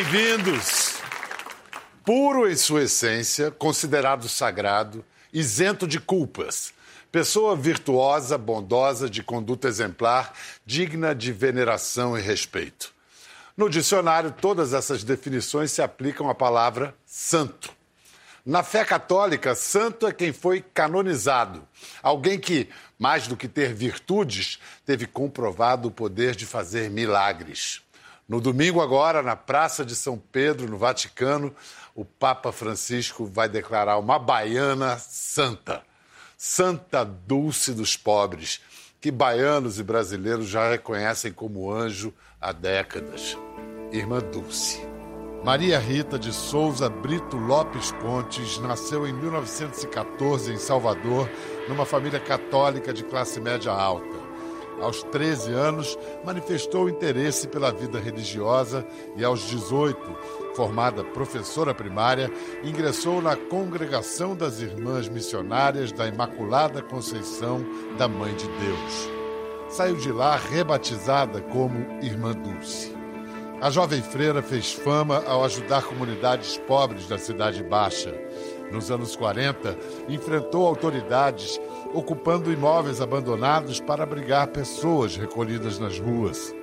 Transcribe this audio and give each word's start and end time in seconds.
bem-vindos. 0.00 0.94
Puro 2.06 2.50
em 2.50 2.56
sua 2.56 2.84
essência, 2.84 3.50
considerado 3.50 4.30
sagrado, 4.30 5.04
isento 5.30 5.86
de 5.86 6.00
culpas. 6.00 6.72
Pessoa 7.12 7.54
virtuosa, 7.54 8.38
bondosa, 8.38 9.10
de 9.10 9.22
conduta 9.22 9.68
exemplar, 9.68 10.32
digna 10.64 11.14
de 11.14 11.32
veneração 11.32 12.16
e 12.16 12.22
respeito. 12.22 12.94
No 13.54 13.68
dicionário, 13.68 14.32
todas 14.32 14.72
essas 14.72 15.04
definições 15.04 15.70
se 15.70 15.82
aplicam 15.82 16.30
à 16.30 16.34
palavra 16.34 16.94
santo. 17.04 17.70
Na 18.46 18.62
fé 18.62 18.86
católica, 18.86 19.54
santo 19.54 20.06
é 20.06 20.12
quem 20.14 20.32
foi 20.32 20.64
canonizado. 20.72 21.62
Alguém 22.02 22.38
que, 22.38 22.70
mais 22.98 23.26
do 23.26 23.36
que 23.36 23.46
ter 23.46 23.74
virtudes, 23.74 24.58
teve 24.86 25.06
comprovado 25.06 25.88
o 25.88 25.92
poder 25.92 26.34
de 26.34 26.46
fazer 26.46 26.88
milagres. 26.88 27.82
No 28.30 28.40
domingo, 28.40 28.80
agora, 28.80 29.24
na 29.24 29.34
Praça 29.34 29.84
de 29.84 29.96
São 29.96 30.16
Pedro, 30.16 30.70
no 30.70 30.78
Vaticano, 30.78 31.52
o 31.96 32.04
Papa 32.04 32.52
Francisco 32.52 33.26
vai 33.26 33.48
declarar 33.48 33.98
uma 33.98 34.20
baiana 34.20 34.96
santa. 34.98 35.82
Santa 36.38 37.04
Dulce 37.04 37.74
dos 37.74 37.96
Pobres, 37.96 38.60
que 39.00 39.10
baianos 39.10 39.80
e 39.80 39.82
brasileiros 39.82 40.46
já 40.46 40.70
reconhecem 40.70 41.32
como 41.32 41.72
anjo 41.72 42.14
há 42.40 42.52
décadas. 42.52 43.36
Irmã 43.90 44.20
Dulce. 44.20 44.80
Maria 45.42 45.80
Rita 45.80 46.16
de 46.16 46.32
Souza 46.32 46.88
Brito 46.88 47.36
Lopes 47.36 47.90
Pontes 48.00 48.58
nasceu 48.58 49.08
em 49.08 49.12
1914 49.12 50.52
em 50.52 50.56
Salvador, 50.56 51.28
numa 51.68 51.84
família 51.84 52.20
católica 52.20 52.92
de 52.92 53.02
classe 53.02 53.40
média 53.40 53.72
alta. 53.72 54.29
Aos 54.80 55.02
13 55.04 55.52
anos, 55.52 55.98
manifestou 56.24 56.88
interesse 56.88 57.46
pela 57.48 57.70
vida 57.70 57.98
religiosa 57.98 58.86
e, 59.16 59.24
aos 59.24 59.40
18, 59.42 59.98
formada 60.54 61.04
professora 61.04 61.74
primária, 61.74 62.30
ingressou 62.64 63.20
na 63.20 63.36
Congregação 63.36 64.34
das 64.34 64.60
Irmãs 64.60 65.08
Missionárias 65.08 65.92
da 65.92 66.06
Imaculada 66.06 66.82
Conceição 66.82 67.64
da 67.98 68.08
Mãe 68.08 68.34
de 68.34 68.46
Deus. 68.46 69.10
Saiu 69.68 69.96
de 69.96 70.10
lá 70.10 70.36
rebatizada 70.36 71.40
como 71.40 71.86
Irmã 72.02 72.32
Dulce. 72.32 73.00
A 73.60 73.68
jovem 73.68 74.02
freira 74.02 74.42
fez 74.42 74.72
fama 74.72 75.22
ao 75.26 75.44
ajudar 75.44 75.82
comunidades 75.82 76.56
pobres 76.66 77.06
da 77.06 77.18
Cidade 77.18 77.62
Baixa. 77.62 78.14
Nos 78.70 78.90
anos 78.90 79.16
40, 79.16 79.76
enfrentou 80.08 80.66
autoridades 80.66 81.60
ocupando 81.92 82.52
imóveis 82.52 83.00
abandonados 83.00 83.80
para 83.80 84.04
abrigar 84.04 84.48
pessoas 84.48 85.16
recolhidas 85.16 85.78
nas 85.78 85.98
ruas. 85.98 86.54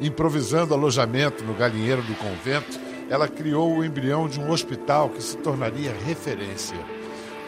Improvisando 0.00 0.74
alojamento 0.74 1.44
no 1.44 1.54
galinheiro 1.54 2.02
do 2.02 2.14
convento, 2.14 2.78
ela 3.08 3.26
criou 3.26 3.76
o 3.76 3.84
embrião 3.84 4.28
de 4.28 4.38
um 4.38 4.50
hospital 4.50 5.08
que 5.08 5.22
se 5.22 5.36
tornaria 5.38 5.94
referência. 6.06 6.78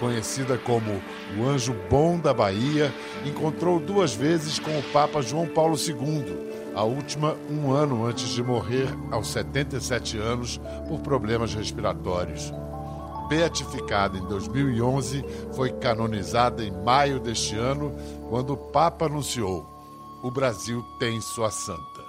Conhecida 0.00 0.58
como 0.58 1.00
o 1.38 1.48
Anjo 1.48 1.74
Bom 1.88 2.18
da 2.18 2.34
Bahia, 2.34 2.92
encontrou 3.24 3.78
duas 3.78 4.12
vezes 4.12 4.58
com 4.58 4.76
o 4.76 4.82
Papa 4.84 5.22
João 5.22 5.46
Paulo 5.46 5.76
II 5.76 6.52
a 6.74 6.84
última 6.84 7.36
um 7.50 7.70
ano 7.70 8.06
antes 8.06 8.30
de 8.30 8.42
morrer, 8.42 8.88
aos 9.10 9.28
77 9.28 10.18
anos, 10.18 10.60
por 10.88 11.00
problemas 11.00 11.54
respiratórios. 11.54 12.52
Beatificada 13.32 14.18
em 14.18 14.26
2011, 14.26 15.24
foi 15.56 15.72
canonizada 15.72 16.62
em 16.62 16.70
maio 16.70 17.18
deste 17.18 17.56
ano, 17.56 17.90
quando 18.28 18.52
o 18.52 18.56
Papa 18.58 19.06
anunciou: 19.06 19.66
o 20.22 20.30
Brasil 20.30 20.84
tem 20.98 21.18
sua 21.18 21.50
santa. 21.50 22.04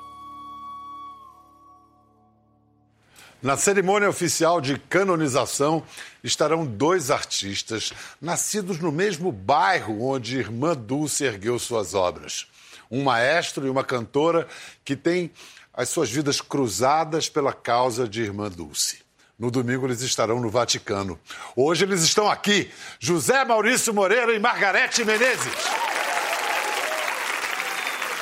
Na 3.42 3.56
cerimônia 3.56 4.10
oficial 4.10 4.60
de 4.60 4.78
canonização 4.78 5.82
estarão 6.22 6.66
dois 6.66 7.10
artistas 7.10 7.94
nascidos 8.20 8.80
no 8.80 8.92
mesmo 8.92 9.32
bairro 9.32 10.04
onde 10.04 10.38
Irmã 10.38 10.76
Dulce 10.76 11.24
ergueu 11.24 11.58
suas 11.58 11.94
obras 11.94 12.48
um 12.92 13.02
maestro 13.02 13.66
e 13.66 13.70
uma 13.70 13.86
cantora 13.86 14.46
que 14.84 14.94
têm 14.94 15.32
as 15.74 15.88
suas 15.88 16.12
vidas 16.12 16.42
cruzadas 16.42 17.30
pela 17.30 17.54
causa 17.54 18.10
de 18.10 18.22
Irmã 18.22 18.52
Dulce. 18.52 19.03
No 19.38 19.50
domingo 19.50 19.88
eles 19.88 20.02
estarão 20.02 20.40
no 20.40 20.50
Vaticano. 20.50 21.20
Hoje 21.56 21.84
eles 21.86 22.02
estão 22.04 22.30
aqui, 22.30 22.70
José 23.00 23.44
Maurício 23.44 23.94
Moreira 23.94 24.34
e 24.34 24.40
Margarete 24.40 25.04
Menezes. 25.04 25.54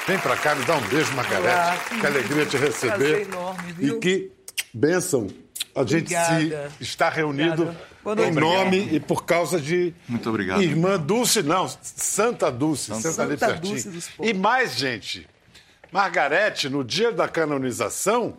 Vem 0.08 0.18
para 0.20 0.36
cá, 0.36 0.56
me 0.56 0.66
dá 0.66 0.76
um 0.78 0.82
beijo, 0.82 1.14
Margarete. 1.14 1.96
Que 2.00 2.06
alegria 2.06 2.46
te 2.46 2.58
receber. 2.58 3.22
Enorme, 3.28 3.74
viu? 3.74 3.98
E 3.98 4.00
que 4.00 4.32
bênção 4.74 5.28
a 5.76 5.82
gente 5.84 6.14
Obrigada. 6.16 6.72
se 6.78 6.84
está 6.84 7.10
reunido 7.10 7.76
Obrigada. 8.04 8.28
em 8.30 8.32
nome 8.42 8.90
e 8.96 9.00
por 9.00 9.26
causa 9.26 9.60
de 9.60 9.94
Muito 10.08 10.28
obrigado. 10.30 10.62
Irmã 10.62 10.98
Dulce, 10.98 11.44
não, 11.44 11.70
Santa 11.82 12.52
Dulce, 12.52 12.86
Santa- 12.88 13.12
Santa 13.12 13.38
pertinho. 13.38 13.84
Dulce. 13.92 14.10
E 14.22 14.34
mais, 14.34 14.76
gente, 14.76 15.28
Margarete, 15.92 16.68
no 16.68 16.84
dia 16.84 17.12
da 17.12 17.28
canonização, 17.28 18.36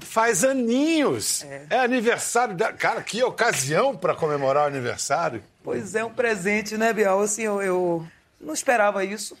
faz 0.00 0.44
aninhos. 0.44 1.44
É, 1.70 1.80
aniversário 1.80 2.54
dela. 2.54 2.72
Cara, 2.72 3.02
que 3.02 3.22
ocasião 3.22 3.96
para 3.96 4.14
comemorar 4.14 4.64
o 4.64 4.66
aniversário. 4.66 5.42
Pois 5.62 5.94
é, 5.94 6.04
um 6.04 6.10
presente, 6.12 6.76
né, 6.76 6.92
Bial? 6.92 7.20
Assim, 7.20 7.42
eu, 7.42 7.60
eu 7.62 8.06
não 8.40 8.54
esperava 8.54 9.04
isso. 9.04 9.36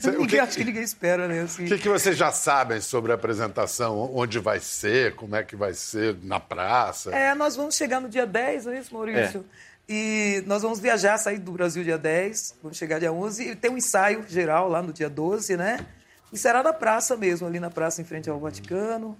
Cê- 0.00 0.10
o 0.10 0.12
ninguém, 0.20 0.26
que 0.28 0.38
acho 0.38 0.56
que- 0.56 0.64
ninguém 0.64 0.82
espera, 0.82 1.26
né? 1.28 1.42
Assim. 1.42 1.64
O 1.64 1.68
que, 1.68 1.78
que 1.78 1.88
vocês 1.88 2.16
já 2.16 2.30
sabem 2.32 2.80
sobre 2.80 3.12
a 3.12 3.14
apresentação? 3.14 3.98
Onde 4.14 4.38
vai 4.38 4.60
ser? 4.60 5.14
Como 5.14 5.34
é 5.36 5.42
que 5.42 5.56
vai 5.56 5.72
ser? 5.74 6.16
Na 6.22 6.38
praça? 6.40 7.14
É, 7.14 7.34
nós 7.34 7.56
vamos 7.56 7.76
chegar 7.76 8.00
no 8.00 8.08
dia 8.08 8.26
10, 8.26 8.66
não 8.66 8.72
é 8.72 8.78
isso, 8.78 8.92
Maurício? 8.94 9.44
E 9.88 10.44
nós 10.46 10.62
vamos 10.62 10.78
viajar, 10.78 11.18
sair 11.18 11.38
do 11.38 11.50
Brasil 11.50 11.82
dia 11.82 11.98
10, 11.98 12.54
vamos 12.62 12.78
chegar 12.78 13.00
dia 13.00 13.12
11 13.12 13.50
e 13.50 13.56
tem 13.56 13.70
um 13.72 13.76
ensaio 13.76 14.24
geral 14.28 14.68
lá 14.68 14.80
no 14.80 14.92
dia 14.92 15.10
12, 15.10 15.56
né? 15.56 15.84
E 16.32 16.38
será 16.38 16.62
na 16.62 16.72
praça 16.72 17.16
mesmo, 17.16 17.44
ali 17.48 17.58
na 17.58 17.70
praça 17.70 18.00
em 18.00 18.04
frente 18.04 18.30
ao 18.30 18.38
Vaticano. 18.38 19.18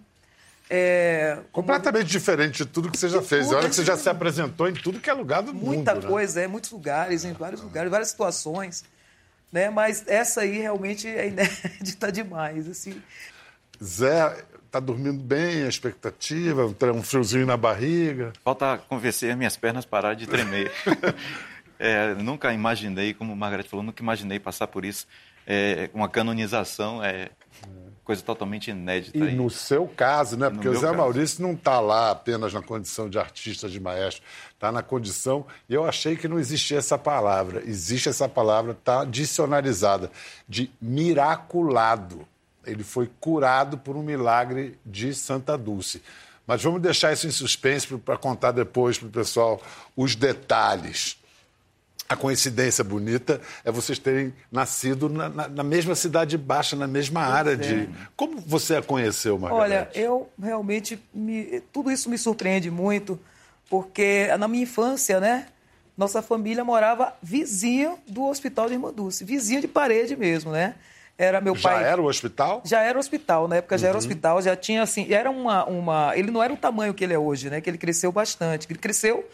É, 0.72 1.34
como 1.50 1.66
Completamente 1.66 2.06
diferente 2.06 2.58
de 2.58 2.66
tudo 2.66 2.90
que 2.90 2.96
você 2.96 3.08
já 3.08 3.18
De 3.18 3.26
fez. 3.26 3.46
tudo, 3.46 3.56
Olha 3.56 3.68
que 3.68 3.74
você 3.74 3.84
já 3.84 3.96
se 3.96 4.08
apresentou 4.08 4.68
em 4.68 4.72
tudo 4.72 5.00
que 5.00 5.10
é 5.10 5.12
lugar 5.12 5.42
do 5.42 5.52
muita 5.52 5.94
mundo. 5.94 6.04
né? 6.04 6.08
coisa, 6.08 6.40
é, 6.42 6.46
muitos 6.46 6.70
lugares, 6.70 7.24
em 7.24 7.32
vários 7.32 7.60
lugares, 7.60 7.90
várias 7.90 8.08
situações. 8.10 8.84
Né? 9.50 9.68
Mas 9.68 10.04
essa 10.06 10.42
aí 10.42 10.58
realmente 10.60 11.08
é 11.08 11.26
inédita 11.26 12.10
demais. 12.12 12.68
Assim. 12.68 13.02
Zé, 13.82 14.44
tá 14.70 14.78
dormindo 14.78 15.20
bem, 15.20 15.64
a 15.64 15.68
expectativa, 15.68 16.72
tem 16.78 16.90
um 16.90 17.02
friozinho 17.02 17.46
na 17.46 17.56
barriga. 17.56 18.32
Falta 18.44 18.78
convencer 18.88 19.32
as 19.32 19.36
minhas 19.36 19.56
pernas 19.56 19.84
parar 19.84 20.14
de 20.14 20.26
tremer. 20.28 20.70
É, 21.82 22.12
nunca 22.16 22.52
imaginei, 22.52 23.14
como 23.14 23.32
o 23.32 23.36
Margarete 23.36 23.66
falou, 23.70 23.82
nunca 23.82 24.02
imaginei 24.02 24.38
passar 24.38 24.66
por 24.66 24.84
isso. 24.84 25.06
É, 25.46 25.88
uma 25.94 26.10
canonização 26.10 27.02
é 27.02 27.30
coisa 28.10 28.22
totalmente 28.22 28.70
inédita. 28.72 29.16
E 29.16 29.22
aí. 29.22 29.36
no 29.36 29.48
seu 29.48 29.86
caso, 29.86 30.36
né? 30.36 30.48
No 30.48 30.56
Porque 30.56 30.68
o 30.68 30.74
Zé 30.74 30.80
caso. 30.80 30.94
Maurício 30.94 31.42
não 31.42 31.52
está 31.52 31.78
lá 31.78 32.10
apenas 32.10 32.52
na 32.52 32.60
condição 32.60 33.08
de 33.08 33.18
artista, 33.20 33.68
de 33.68 33.78
maestro. 33.78 34.24
Está 34.52 34.72
na 34.72 34.82
condição. 34.82 35.46
E 35.68 35.74
eu 35.74 35.84
achei 35.84 36.16
que 36.16 36.26
não 36.26 36.38
existia 36.38 36.78
essa 36.78 36.98
palavra. 36.98 37.62
Existe 37.64 38.08
essa 38.08 38.28
palavra, 38.28 38.72
está 38.72 39.04
dicionarizada, 39.04 40.10
de 40.48 40.70
miraculado. 40.80 42.26
Ele 42.66 42.82
foi 42.82 43.08
curado 43.20 43.78
por 43.78 43.96
um 43.96 44.02
milagre 44.02 44.76
de 44.84 45.14
Santa 45.14 45.56
Dulce. 45.56 46.02
Mas 46.44 46.60
vamos 46.64 46.82
deixar 46.82 47.12
isso 47.12 47.28
em 47.28 47.30
suspense 47.30 47.86
para 47.98 48.16
contar 48.16 48.50
depois 48.50 48.98
para 48.98 49.06
o 49.06 49.10
pessoal 49.10 49.62
os 49.96 50.16
detalhes. 50.16 51.19
A 52.10 52.16
coincidência 52.16 52.82
bonita 52.82 53.40
é 53.64 53.70
vocês 53.70 53.96
terem 53.96 54.34
nascido 54.50 55.08
na, 55.08 55.28
na- 55.28 55.48
na 55.48 55.62
mesma 55.62 55.94
cidade 55.94 56.36
baixa, 56.36 56.74
na 56.74 56.88
mesma 56.88 57.20
área 57.22 57.56
de. 57.56 57.88
Como 58.16 58.40
você 58.40 58.74
a 58.74 58.82
conheceu, 58.82 59.36
é. 59.36 59.38
Olha, 59.38 59.48
Margarete? 59.48 60.00
eu 60.00 60.28
realmente. 60.42 61.00
Me, 61.14 61.62
tudo 61.72 61.88
isso 61.88 62.10
me 62.10 62.18
surpreende 62.18 62.68
muito, 62.68 63.16
porque 63.68 64.26
na 64.40 64.48
minha 64.48 64.64
infância, 64.64 65.20
né? 65.20 65.46
Nossa 65.96 66.20
família 66.20 66.64
morava 66.64 67.14
vizinho 67.22 67.96
do 68.08 68.24
Hospital 68.26 68.66
de 68.66 68.72
Irmã 68.74 68.92
Dulce, 68.92 69.22
vizinho 69.24 69.60
de 69.60 69.68
parede 69.68 70.16
mesmo, 70.16 70.50
né? 70.50 70.74
Era 71.16 71.40
meu 71.40 71.54
Já 71.54 71.68
pai. 71.68 71.84
era 71.84 72.02
o 72.02 72.06
hospital? 72.06 72.60
Já 72.64 72.80
era 72.82 72.98
hospital, 72.98 73.46
na 73.46 73.56
época 73.56 73.78
já 73.78 73.84
Uhum. 73.86 73.88
era 73.90 73.98
hospital, 73.98 74.42
já 74.42 74.56
tinha 74.56 74.82
assim, 74.82 75.12
era 75.12 75.30
uma, 75.30 75.64
uma. 75.64 76.12
Ele 76.18 76.32
não 76.32 76.42
era 76.42 76.52
o 76.52 76.56
tamanho 76.56 76.92
que 76.92 77.04
ele 77.04 77.14
é 77.14 77.18
hoje, 77.18 77.48
né? 77.50 77.60
Que 77.60 77.70
ele 77.70 77.78
cresceu 77.78 78.10
bastante. 78.10 78.66
Ele 78.68 78.78
cresceu, 78.80 79.24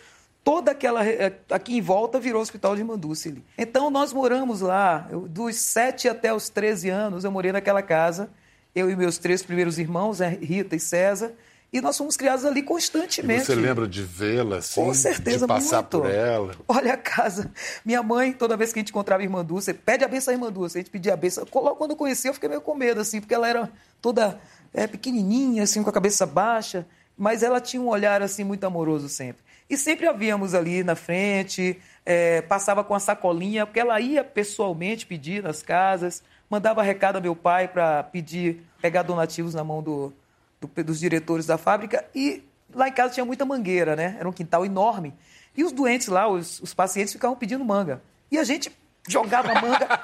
toda 0.47 0.71
aquela. 0.71 1.03
re- 1.03 1.33
Aqui 1.51 1.77
em 1.77 1.81
volta 1.81 2.21
virou 2.21 2.41
hospital 2.41 2.77
de 2.77 2.85
Manduce 2.85 3.31
ali. 3.31 3.45
Então 3.59 3.91
nós 3.91 4.13
moramos 4.13 4.61
lá, 4.61 5.09
eu- 5.11 5.27
dos 5.27 5.57
7 5.57 6.09
até 6.09 6.33
os 6.33 6.49
13 6.49 6.89
anos, 6.89 7.25
eu 7.25 7.33
morei 7.33 7.51
naquela 7.51 7.83
casa, 7.83 8.31
eu 8.73 8.89
e 8.89 8.95
meus 8.95 9.19
três 9.19 9.43
primeiros 9.43 9.77
irmãos, 9.77 10.21
né, 10.21 10.29
Rita 10.41 10.77
e 10.77 10.81
César, 10.81 11.33
e 11.73 11.81
nós 11.81 11.99
fomos 11.99 12.17
criados 12.17 12.45
ali 12.45 12.61
E 12.61 12.63
constantemente. 12.63 13.45
você 13.47 13.55
lembra 13.57 13.89
de 13.89 14.03
vê-la, 14.05 14.59
assim? 14.59 14.81
Com 14.81 14.95
certeza, 14.95 15.41
De 15.41 15.53
passar 15.53 15.79
muito. 15.83 16.01
por 16.01 16.09
ela? 16.11 16.55
Olha 16.69 16.95
a 16.95 16.97
casa. 16.97 17.51
Minha 17.85 18.03
mãe, 18.05 18.33
toda 18.33 18.57
vez 18.57 18.73
que 18.73 18.79
a 18.79 18.81
gente 18.83 18.91
encontrava 18.91 19.21
a 19.23 19.25
irmã 19.25 19.45
Dulce, 19.45 19.75
pede 19.75 20.05
a 20.05 20.09
benção 20.09 20.33
à 20.33 20.35
irmã 20.37 20.53
Dulce. 20.53 20.79
A 20.79 20.81
gente 20.81 20.91
pedia 20.91 21.13
a 21.13 21.17
benção. 21.17 21.45
Logo 21.53 21.75
quando 21.75 21.91
eu 21.91 21.97
conheci, 21.97 22.29
eu 22.29 22.35
fiquei 22.35 22.49
meio 22.49 22.61
com 22.61 22.73
medo, 22.75 23.01
assim, 23.01 23.21
porque 23.21 23.35
ela 23.35 23.49
era 23.49 23.69
toda 24.01 24.39
é, 24.73 24.87
pequenininha, 24.87 25.65
assim, 25.65 25.83
com 25.83 25.91
a 25.91 25.93
cabeça 25.93 26.25
baixa. 26.25 26.87
mas 27.19 27.43
ela 27.43 27.61
tinha 27.63 27.83
um 27.83 27.89
olhar 27.89 28.21
assim 28.23 28.45
muito 28.45 28.63
amoroso 28.65 29.09
sempre. 29.09 29.43
E 29.69 29.77
sempre 29.77 30.07
a 30.07 30.13
víamos 30.13 30.55
ali 30.55 30.85
na 30.85 30.95
frente, 30.95 31.81
é, 32.05 32.41
passava 32.43 32.85
com 32.85 32.95
a 32.95 33.01
sacolinha, 33.01 33.67
porque 33.67 33.81
ela 33.81 34.01
ia 34.01 34.23
pessoalmente 34.23 35.07
pedir 35.07 35.43
nas 35.43 35.63
casas, 35.63 36.23
mandava 36.49 36.83
recado 36.83 37.17
a 37.17 37.21
meu 37.21 37.35
pai 37.35 37.67
para 37.67 38.03
pedir, 38.05 38.63
pegar 38.81 39.03
donativos 39.03 39.55
na 39.55 39.65
mão 39.65 39.83
do, 39.83 40.13
do, 40.61 40.85
dos 40.85 41.01
diretores 41.01 41.47
da 41.47 41.59
fábrica. 41.59 42.05
E 42.15 42.45
lá 42.73 42.89
em 42.89 42.93
casa 42.93 43.15
tinha 43.15 43.27
muita 43.27 43.45
mangueira, 43.45 43.97
né? 43.97 44.17
Era 44.19 44.29
um 44.29 44.33
quintal 44.33 44.65
enorme. 44.65 45.13
E 45.57 45.65
os 45.65 45.73
doentes 45.73 46.09
lá, 46.09 46.29
os, 46.29 46.61
os 46.61 46.73
pacientes, 46.73 47.13
ficavam 47.13 47.37
pedindo 47.37 47.65
manga. 47.65 48.01
E 48.31 48.39
a 48.39 48.45
gente 48.45 48.71
jogava 49.09 49.55
manga 49.61 50.01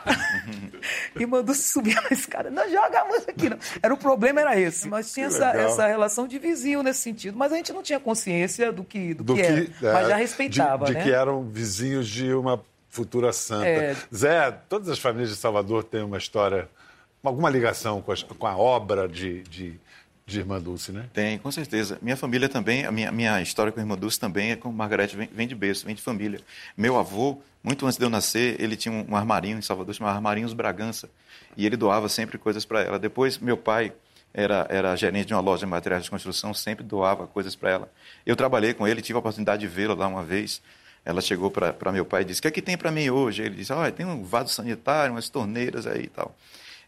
e 1.19 1.27
mandou 1.27 1.55
subir 1.55 1.99
a 1.99 2.13
escada. 2.13 2.51
Não 2.51 2.69
joga 2.71 3.01
a 3.01 3.05
manga 3.05 3.25
aqui, 3.29 3.49
não. 3.49 3.59
Era 3.83 3.93
o 3.93 3.97
problema 3.97 4.41
era 4.41 4.59
esse. 4.59 4.89
Mas 4.89 5.13
tinha 5.13 5.27
essa, 5.27 5.51
essa, 5.51 5.87
relação 5.87 6.27
de 6.27 6.39
vizinho 6.39 6.83
nesse 6.83 7.01
sentido. 7.01 7.37
Mas 7.37 7.53
a 7.53 7.57
gente 7.57 7.73
não 7.73 7.83
tinha 7.83 8.01
consciência 8.01 8.73
do 8.73 8.85
que, 8.85 9.15
do, 9.15 9.25
do 9.25 9.35
que, 9.35 9.43
era. 9.43 9.61
É, 9.61 9.93
mas 9.93 10.09
já 10.09 10.17
respeitava, 10.17 10.87
de, 10.87 10.93
de 10.93 10.99
né? 10.99 11.05
que 11.05 11.11
eram 11.11 11.45
vizinhos 11.45 12.09
de 12.09 12.33
uma 12.33 12.63
futura 12.89 13.33
santa. 13.33 13.67
É... 13.67 13.97
Zé, 14.15 14.51
todas 14.69 14.89
as 14.89 14.99
famílias 14.99 15.31
de 15.31 15.37
Salvador 15.37 15.85
têm 15.85 16.03
uma 16.03 16.19
história, 16.19 16.69
alguma 17.23 17.49
ligação 17.49 18.03
com 18.03 18.13
a, 18.13 18.17
com 18.39 18.47
a 18.47 18.57
obra 18.57 19.09
de, 19.09 19.43
de 19.45 19.81
de 20.27 20.39
Irmã 20.39 20.61
Dulce, 20.61 20.93
né? 20.93 21.07
Tem, 21.13 21.39
com 21.39 21.51
certeza. 21.51 21.99
Minha 22.01 22.17
família 22.17 22.49
também, 22.49 22.87
a 22.87 22.93
minha, 22.93 23.11
minha 23.11 23.43
história 23.43 23.73
com 23.73 23.81
a 23.81 23.83
Irmã 23.83 23.97
Dulce 23.97 24.19
também 24.19 24.53
é 24.53 24.57
com 24.57 24.71
Margarete, 24.71 25.17
vem, 25.17 25.29
vem, 25.33 25.49
de 25.49 25.55
berço, 25.55 25.85
vem 25.85 25.95
de 25.95 26.03
família. 26.03 26.41
Meu 26.77 26.99
avô, 26.99 27.41
muito 27.63 27.85
antes 27.87 27.99
de 27.99 28.05
eu 28.05 28.11
nascer, 28.11 28.61
ele 28.61 28.77
tinha 28.77 28.93
um, 28.93 29.11
um 29.11 29.17
armarinho 29.17 29.59
em 29.59 29.63
Salvador, 29.63 29.95
chamado 29.95 30.15
Armarinhos 30.15 30.53
Bragança, 30.53 31.11
e 31.57 31.67
ele 31.67 31.77
doava 31.77 32.09
sempre 32.09 32.39
coisas 32.39 32.65
para 32.65 32.83
ela. 32.83 32.99
Depois, 32.99 33.39
meu 33.39 33.57
pai 33.57 33.93
era, 34.33 34.67
era 34.71 34.97
gerente 34.97 35.27
de 35.27 35.35
uma 35.35 35.41
loja 35.41 35.67
de 35.67 35.71
materiais 35.71 36.05
de 36.05 36.11
construção, 36.11 36.55
sempre 36.55 36.85
doava 36.85 37.27
coisas 37.27 37.55
para 37.55 37.71
ela. 37.71 37.93
Eu 38.25 38.37
trabalhei 38.37 38.73
com 38.73 38.87
ele, 38.87 39.03
tive 39.03 39.17
a 39.17 39.21
oportunidade 39.21 39.61
de 39.61 39.69
vê-la 39.69 39.95
lá 39.95 40.07
uma 40.07 40.25
vez. 40.25 40.63
Ela 41.05 41.21
chegou 41.21 41.51
para 41.51 41.93
meu 41.93 42.05
pai 42.05 42.23
e 42.23 42.25
disse: 42.27 42.39
O 42.39 42.43
que 42.43 42.49
é 42.49 42.51
que 42.51 42.63
tem 42.63 42.79
para 42.79 42.91
mim 42.91 43.11
hoje? 43.11 43.43
Ele 43.43 43.57
disse: 43.57 43.73
oh, 43.73 43.91
tem 43.91 44.07
um 44.07 44.23
vaso 44.23 44.51
sanitário, 44.51 45.13
umas 45.13 45.29
torneiras 45.29 45.87
aí 45.87 46.05
e 46.05 46.09
tal. 46.09 46.35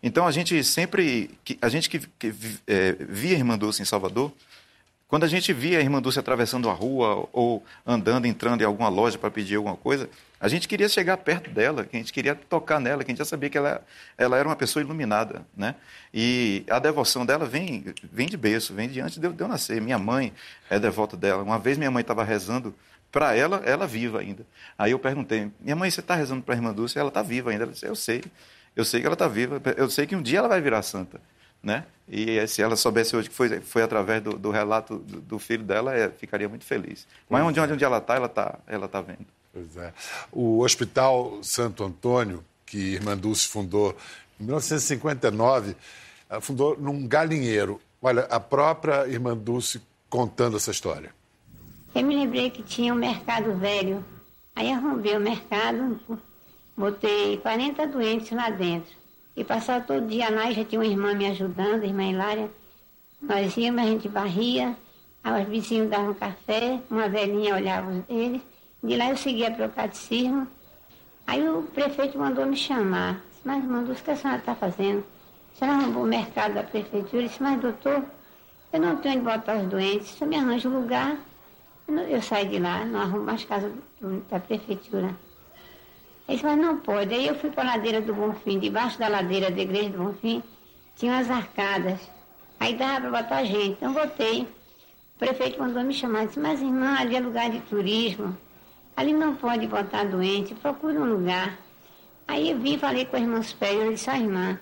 Então 0.06 0.26
a 0.26 0.30
gente 0.30 0.62
sempre, 0.62 1.30
a 1.62 1.68
gente 1.70 1.88
que, 1.88 1.98
que 2.18 2.34
é, 2.66 2.94
via 3.08 3.36
a 3.36 3.38
Irmã 3.38 3.56
Dulce 3.56 3.80
em 3.80 3.86
Salvador, 3.86 4.30
quando 5.08 5.24
a 5.24 5.26
gente 5.26 5.50
via 5.50 5.78
a 5.78 5.80
Irmã 5.80 6.02
Dulce 6.02 6.18
atravessando 6.18 6.68
a 6.68 6.74
rua 6.74 7.26
ou 7.32 7.64
andando, 7.86 8.26
entrando 8.26 8.60
em 8.60 8.64
alguma 8.66 8.90
loja 8.90 9.16
para 9.16 9.30
pedir 9.30 9.56
alguma 9.56 9.78
coisa, 9.78 10.10
a 10.38 10.46
gente 10.46 10.68
queria 10.68 10.90
chegar 10.90 11.16
perto 11.16 11.48
dela, 11.48 11.86
que 11.86 11.96
a 11.96 11.98
gente 11.98 12.12
queria 12.12 12.34
tocar 12.34 12.78
nela, 12.78 13.02
que 13.02 13.10
a 13.10 13.12
gente 13.12 13.18
já 13.18 13.24
sabia 13.24 13.48
que 13.48 13.56
ela, 13.56 13.82
ela 14.18 14.36
era 14.36 14.46
uma 14.46 14.56
pessoa 14.56 14.82
iluminada, 14.82 15.40
né? 15.56 15.74
E 16.12 16.64
a 16.68 16.78
devoção 16.78 17.24
dela 17.24 17.46
vem, 17.46 17.86
vem 18.12 18.26
de 18.26 18.36
berço, 18.36 18.74
vem 18.74 18.90
de 18.90 19.00
antes 19.00 19.16
de 19.16 19.26
eu, 19.26 19.32
de 19.32 19.42
eu 19.42 19.48
nascer. 19.48 19.80
Minha 19.80 19.98
mãe 19.98 20.34
é 20.68 20.78
devota 20.78 21.16
dela. 21.16 21.42
Uma 21.42 21.58
vez 21.58 21.78
minha 21.78 21.90
mãe 21.90 22.02
estava 22.02 22.22
rezando 22.22 22.74
para 23.10 23.34
ela, 23.34 23.62
ela 23.64 23.86
viva 23.86 24.20
ainda. 24.20 24.44
Aí 24.76 24.90
eu 24.90 24.98
perguntei, 24.98 25.50
minha 25.60 25.76
mãe, 25.76 25.90
você 25.90 26.00
está 26.00 26.14
rezando 26.14 26.42
para 26.42 26.54
a 26.54 26.58
Irmã 26.58 26.74
Dulce? 26.74 26.98
Ela 26.98 27.08
está 27.08 27.22
viva 27.22 27.50
ainda. 27.50 27.64
Ela 27.64 27.72
disse, 27.72 27.86
eu 27.86 27.96
sei. 27.96 28.22
Eu 28.76 28.84
sei 28.84 29.00
que 29.00 29.06
ela 29.06 29.14
está 29.14 29.28
viva, 29.28 29.60
eu 29.76 29.88
sei 29.88 30.06
que 30.06 30.16
um 30.16 30.22
dia 30.22 30.38
ela 30.38 30.48
vai 30.48 30.60
virar 30.60 30.82
santa. 30.82 31.20
Né? 31.62 31.84
E 32.06 32.46
se 32.46 32.60
ela 32.60 32.76
soubesse 32.76 33.16
hoje 33.16 33.30
que 33.30 33.34
foi, 33.34 33.60
foi 33.60 33.82
através 33.82 34.22
do, 34.22 34.36
do 34.36 34.50
relato 34.50 34.98
do, 34.98 35.20
do, 35.20 35.38
filho 35.38 35.64
dela, 35.64 35.94
é, 35.94 36.10
ficaria 36.10 36.48
muito 36.48 36.64
feliz. 36.64 37.06
Mas 37.28 37.42
onde, 37.42 37.58
onde, 37.58 37.72
onde 37.72 37.84
ela 37.84 37.98
está, 37.98 38.16
ela 38.16 38.26
está 38.26 38.58
ela 38.66 38.88
tá 38.88 39.00
vendo. 39.00 39.26
Pois 39.52 39.76
é. 39.76 39.92
O 40.30 40.60
Hospital 40.60 41.38
Santo 41.42 41.82
Antônio, 41.82 42.44
que 42.66 42.76
Irmã 42.76 43.16
Dulce 43.16 43.48
fundou 43.48 43.96
em 44.38 44.44
1959, 44.44 45.74
ela 46.28 46.40
fundou 46.40 46.76
num 46.78 47.06
galinheiro. 47.06 47.80
Olha, 48.02 48.22
a 48.24 48.38
própria 48.38 49.06
Irmã 49.08 49.34
Dulce 49.34 49.80
contando 50.10 50.56
essa 50.56 50.70
história. 50.70 51.14
Eu 51.94 52.04
me 52.04 52.14
lembrei 52.14 52.50
que 52.50 52.62
tinha 52.62 52.92
um 52.92 52.96
mercado 52.96 53.56
velho. 53.56 54.04
Aí 54.54 54.70
arrombei 54.70 55.16
o 55.16 55.20
mercado, 55.20 55.98
Botei 56.76 57.36
40 57.38 57.86
doentes 57.86 58.30
lá 58.32 58.50
dentro. 58.50 58.92
E 59.36 59.44
passava 59.44 59.84
todo 59.84 60.06
dia 60.06 60.30
lá, 60.30 60.50
já 60.50 60.64
tinha 60.64 60.80
uma 60.80 60.86
irmã 60.86 61.14
me 61.14 61.26
ajudando, 61.26 61.82
a 61.82 61.86
irmã 61.86 62.04
Hilária. 62.04 62.50
Nós 63.22 63.56
íamos, 63.56 63.82
a 63.82 63.86
gente 63.86 64.08
varria, 64.08 64.76
os 65.24 65.48
vizinhos 65.48 65.88
davam 65.88 66.14
café, 66.14 66.80
uma 66.90 67.08
velhinha 67.08 67.54
olhava 67.54 68.04
eles. 68.08 68.42
De 68.82 68.96
lá 68.96 69.10
eu 69.10 69.16
seguia 69.16 69.50
para 69.50 69.66
o 69.66 69.70
catecismo. 69.70 70.46
Aí 71.26 71.48
o 71.48 71.62
prefeito 71.62 72.18
mandou 72.18 72.44
me 72.44 72.56
chamar. 72.56 73.22
Disse, 73.30 73.42
mas 73.44 73.64
mandou, 73.64 73.94
o 73.94 73.96
que 73.96 74.10
a 74.10 74.16
senhora 74.16 74.40
está 74.40 74.54
fazendo? 74.54 75.04
A 75.54 75.58
senhora 75.58 75.78
arrumou 75.78 76.04
o 76.04 76.06
mercado 76.06 76.54
da 76.54 76.62
prefeitura? 76.62 77.22
Eu 77.22 77.28
disse, 77.28 77.42
mas 77.42 77.60
doutor, 77.60 78.04
eu 78.72 78.80
não 78.80 78.96
tenho 78.96 79.14
onde 79.14 79.24
botar 79.24 79.56
os 79.56 79.68
doentes. 79.68 80.08
Se 80.08 80.22
eu 80.22 80.28
me 80.28 80.36
arranjo 80.36 80.68
lugar, 80.68 81.16
eu 81.88 82.20
saio 82.20 82.48
de 82.48 82.58
lá, 82.58 82.84
não 82.84 83.00
arrumo 83.00 83.24
mais 83.24 83.44
casa 83.44 83.72
da 84.28 84.38
prefeitura. 84.40 85.14
Ele 86.28 86.38
falou, 86.38 86.56
não 86.56 86.78
pode. 86.78 87.14
Aí 87.14 87.26
eu 87.26 87.34
fui 87.34 87.50
para 87.50 87.62
a 87.62 87.76
ladeira 87.76 88.00
do 88.00 88.14
Bonfim, 88.14 88.58
debaixo 88.58 88.98
da 88.98 89.08
ladeira 89.08 89.50
da 89.50 89.60
igreja 89.60 89.90
do 89.90 89.98
Bonfim, 89.98 90.42
tinha 90.96 91.12
umas 91.12 91.30
arcadas. 91.30 92.00
Aí 92.58 92.74
dava 92.74 93.08
para 93.08 93.22
botar 93.22 93.44
gente. 93.44 93.72
Então 93.72 93.92
botei. 93.92 94.42
O 94.42 95.18
prefeito 95.18 95.60
mandou 95.60 95.82
me 95.84 95.92
chamar, 95.92 96.26
disse, 96.26 96.40
mas 96.40 96.60
irmã, 96.60 96.96
ali 96.98 97.16
é 97.16 97.20
lugar 97.20 97.50
de 97.50 97.60
turismo. 97.60 98.36
Ali 98.96 99.12
não 99.12 99.34
pode 99.34 99.66
botar 99.66 100.04
doente, 100.04 100.54
procura 100.54 101.00
um 101.00 101.04
lugar. 101.04 101.58
Aí 102.26 102.50
eu 102.50 102.58
vim 102.58 102.74
e 102.74 102.78
falei 102.78 103.04
com 103.04 103.16
a 103.16 103.20
irmã 103.20 103.42
superior, 103.42 103.92
disse, 103.92 104.08
ah, 104.08 104.18
irmã, 104.18 104.58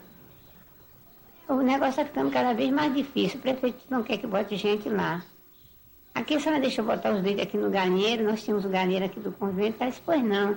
o 1.48 1.56
negócio 1.56 1.90
está 1.90 2.04
ficando 2.04 2.30
cada 2.30 2.54
vez 2.54 2.70
mais 2.70 2.94
difícil, 2.94 3.38
o 3.38 3.42
prefeito 3.42 3.84
não 3.88 4.02
quer 4.02 4.16
que 4.16 4.26
bote 4.26 4.56
gente 4.56 4.88
lá. 4.88 5.22
Aqui 6.14 6.34
a 6.34 6.40
senhora 6.40 6.60
deixou 6.60 6.84
botar 6.84 7.12
os 7.12 7.22
dentes 7.22 7.42
aqui 7.42 7.56
no 7.56 7.70
galinheiro, 7.70 8.24
nós 8.24 8.42
tínhamos 8.42 8.64
o 8.64 8.68
galinheiro 8.68 9.04
aqui 9.04 9.20
do 9.20 9.32
convento, 9.32 9.76
ela 9.80 9.90
disse, 9.90 10.02
pois 10.04 10.22
não. 10.22 10.56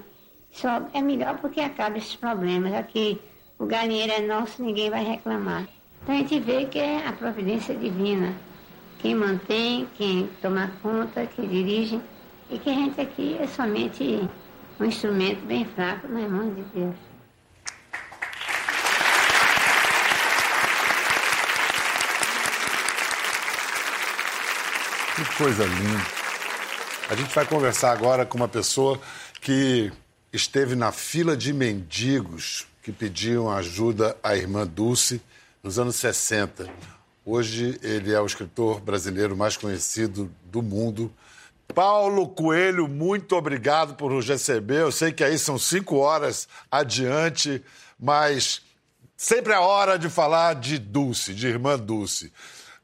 Só 0.55 0.87
é 0.93 1.01
melhor 1.01 1.37
porque 1.39 1.59
acaba 1.59 1.97
esses 1.97 2.15
problemas. 2.15 2.73
Aqui 2.73 3.21
o 3.59 3.65
galinheiro 3.65 4.13
é 4.13 4.21
nosso, 4.21 4.63
ninguém 4.63 4.89
vai 4.89 5.03
reclamar. 5.03 5.67
Então 6.01 6.15
a 6.15 6.17
gente 6.19 6.39
vê 6.39 6.65
que 6.65 6.79
é 6.79 7.05
a 7.05 7.11
providência 7.11 7.75
divina. 7.75 8.33
Quem 8.99 9.13
mantém, 9.13 9.85
quem 9.95 10.29
toma 10.41 10.71
conta, 10.81 11.25
quem 11.25 11.45
dirige. 11.45 11.99
E 12.49 12.57
que 12.57 12.69
a 12.69 12.73
gente 12.73 13.01
aqui 13.01 13.37
é 13.37 13.47
somente 13.47 14.29
um 14.79 14.85
instrumento 14.85 15.45
bem 15.45 15.65
fraco 15.65 16.07
nas 16.07 16.31
mãos 16.31 16.55
de 16.55 16.61
Deus. 16.61 16.95
Que 25.17 25.37
coisa 25.37 25.65
linda. 25.65 26.05
A 27.09 27.15
gente 27.15 27.35
vai 27.35 27.45
conversar 27.45 27.91
agora 27.91 28.25
com 28.25 28.37
uma 28.37 28.47
pessoa 28.47 29.01
que 29.41 29.91
esteve 30.35 30.75
na 30.75 30.91
fila 30.91 31.35
de 31.35 31.53
mendigos 31.53 32.67
que 32.83 32.91
pediam 32.91 33.49
ajuda 33.49 34.15
à 34.21 34.35
irmã 34.35 34.67
Dulce 34.67 35.21
nos 35.63 35.79
anos 35.79 35.95
60. 35.95 36.69
Hoje 37.25 37.79
ele 37.81 38.13
é 38.13 38.21
o 38.21 38.25
escritor 38.25 38.79
brasileiro 38.79 39.35
mais 39.35 39.57
conhecido 39.57 40.31
do 40.43 40.61
mundo. 40.61 41.11
Paulo 41.73 42.27
Coelho, 42.27 42.87
muito 42.87 43.35
obrigado 43.35 43.95
por 43.95 44.11
nos 44.11 44.27
receber. 44.27 44.81
Eu 44.81 44.91
sei 44.91 45.11
que 45.11 45.23
aí 45.23 45.39
são 45.39 45.57
cinco 45.57 45.97
horas 45.97 46.47
adiante, 46.69 47.63
mas 47.99 48.61
sempre 49.17 49.53
é 49.53 49.57
hora 49.57 49.97
de 49.97 50.09
falar 50.09 50.55
de 50.55 50.77
Dulce, 50.77 51.33
de 51.33 51.47
irmã 51.47 51.79
Dulce. 51.79 52.31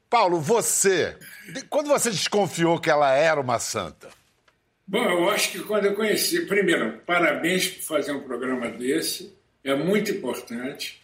Paulo, 0.10 0.42
você, 0.42 1.18
quando 1.70 1.88
você 1.88 2.10
desconfiou 2.10 2.80
que 2.80 2.90
ela 2.90 3.12
era 3.14 3.40
uma 3.40 3.60
santa? 3.60 4.10
Bom, 4.92 5.06
eu 5.06 5.30
acho 5.30 5.54
que 5.54 5.60
quando 5.60 5.86
eu 5.86 5.96
conheci, 5.96 6.46
primeiro, 6.46 6.98
parabéns 7.06 7.66
por 7.70 7.82
fazer 7.82 8.12
um 8.12 8.20
programa 8.20 8.68
desse, 8.68 9.34
é 9.64 9.74
muito 9.74 10.12
importante. 10.12 11.02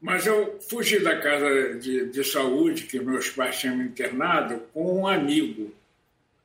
Mas 0.00 0.24
eu 0.24 0.60
fugi 0.60 1.00
da 1.00 1.18
casa 1.18 1.80
de, 1.80 2.06
de 2.10 2.22
saúde 2.22 2.84
que 2.84 3.00
meus 3.00 3.28
pais 3.30 3.58
tinham 3.58 3.76
me 3.76 3.86
internado 3.86 4.62
com 4.72 5.00
um 5.00 5.08
amigo, 5.08 5.74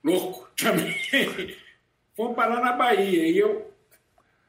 louco 0.04 0.50
também. 0.58 1.56
Fomos 2.16 2.36
parar 2.36 2.60
na 2.60 2.74
Bahia 2.74 3.28
e 3.28 3.38
eu, 3.38 3.72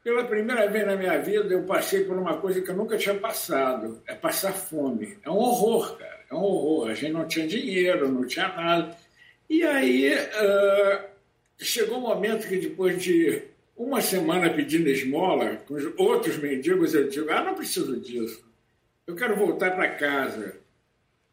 pela 0.03 0.23
primeira 0.23 0.67
vez 0.67 0.87
na 0.87 0.95
minha 0.95 1.19
vida, 1.19 1.53
eu 1.53 1.61
passei 1.61 2.05
por 2.05 2.17
uma 2.17 2.37
coisa 2.37 2.59
que 2.59 2.71
eu 2.71 2.75
nunca 2.75 2.97
tinha 2.97 3.13
passado: 3.13 4.01
é 4.07 4.15
passar 4.15 4.53
fome. 4.53 5.19
É 5.23 5.29
um 5.29 5.37
horror, 5.37 5.95
cara, 5.95 6.21
é 6.31 6.33
um 6.33 6.41
horror. 6.41 6.89
A 6.89 6.95
gente 6.95 7.13
não 7.13 7.27
tinha 7.27 7.45
dinheiro, 7.45 8.11
não 8.11 8.25
tinha 8.25 8.47
nada. 8.47 8.97
E 9.47 9.61
aí. 9.61 10.11
Uh, 10.11 11.08
chegou 11.59 11.97
um 11.97 12.01
momento 12.01 12.47
que 12.47 12.57
depois 12.57 13.01
de 13.01 13.43
uma 13.75 14.01
semana 14.01 14.49
pedindo 14.49 14.89
esmola 14.89 15.57
com 15.67 15.75
os 15.75 15.85
outros 15.97 16.37
mendigos, 16.37 16.93
eu 16.93 17.07
digo, 17.07 17.31
ah, 17.31 17.43
não 17.43 17.55
preciso 17.55 17.99
disso. 17.99 18.43
Eu 19.07 19.15
quero 19.15 19.35
voltar 19.35 19.71
para 19.71 19.95
casa. 19.95 20.57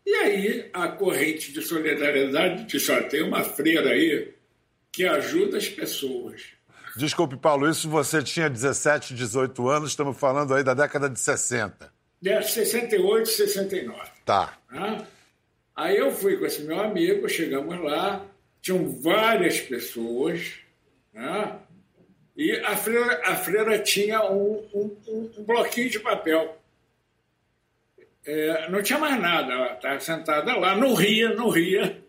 E 0.04 0.14
aí 0.14 0.70
a 0.72 0.88
corrente 0.88 1.52
de 1.52 1.60
solidariedade 1.60 2.64
diz, 2.64 2.88
ó, 2.88 3.02
tem 3.02 3.22
uma 3.22 3.42
freira 3.42 3.90
aí 3.90 4.32
que 4.92 5.04
ajuda 5.04 5.58
as 5.58 5.68
pessoas. 5.68 6.42
Desculpe, 6.96 7.36
Paulo, 7.36 7.68
isso 7.68 7.90
você 7.90 8.22
tinha 8.22 8.48
17, 8.48 9.12
18 9.12 9.68
anos, 9.68 9.90
estamos 9.90 10.16
falando 10.16 10.54
aí 10.54 10.64
da 10.64 10.72
década 10.72 11.10
de 11.10 11.18
60. 11.18 11.92
De 12.22 12.42
68, 12.42 13.28
69. 13.28 14.00
Tá. 14.24 14.56
Ah? 14.70 15.04
Aí 15.74 15.96
eu 15.98 16.10
fui 16.10 16.38
com 16.38 16.46
esse 16.46 16.62
meu 16.62 16.80
amigo, 16.80 17.28
chegamos 17.28 17.78
lá, 17.84 18.24
tinham 18.66 18.88
várias 18.88 19.60
pessoas, 19.60 20.54
né? 21.14 21.56
e 22.36 22.50
a 22.50 22.76
freira, 22.76 23.22
a 23.24 23.36
freira 23.36 23.78
tinha 23.78 24.28
um, 24.28 24.66
um, 24.74 25.30
um 25.38 25.44
bloquinho 25.44 25.88
de 25.88 26.00
papel. 26.00 26.60
É, 28.24 28.68
não 28.68 28.82
tinha 28.82 28.98
mais 28.98 29.20
nada, 29.20 29.52
ela 29.52 29.74
estava 29.74 30.00
sentada 30.00 30.56
lá, 30.56 30.76
não 30.76 30.94
ria, 30.94 31.32
não 31.32 31.48
ria. 31.48 32.02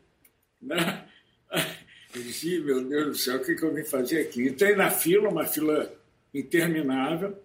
Né? 0.60 1.06
Eu 2.16 2.24
disse, 2.24 2.60
meu 2.62 2.84
Deus 2.84 3.06
do 3.06 3.16
céu, 3.16 3.36
o 3.36 3.46
que, 3.46 3.54
que 3.54 3.62
eu 3.62 3.72
vim 3.72 3.84
fazer 3.84 4.22
aqui? 4.22 4.48
Entrei 4.48 4.76
na 4.76 4.90
fila, 4.90 5.30
uma 5.30 5.46
fila 5.46 5.94
interminável, 6.34 7.38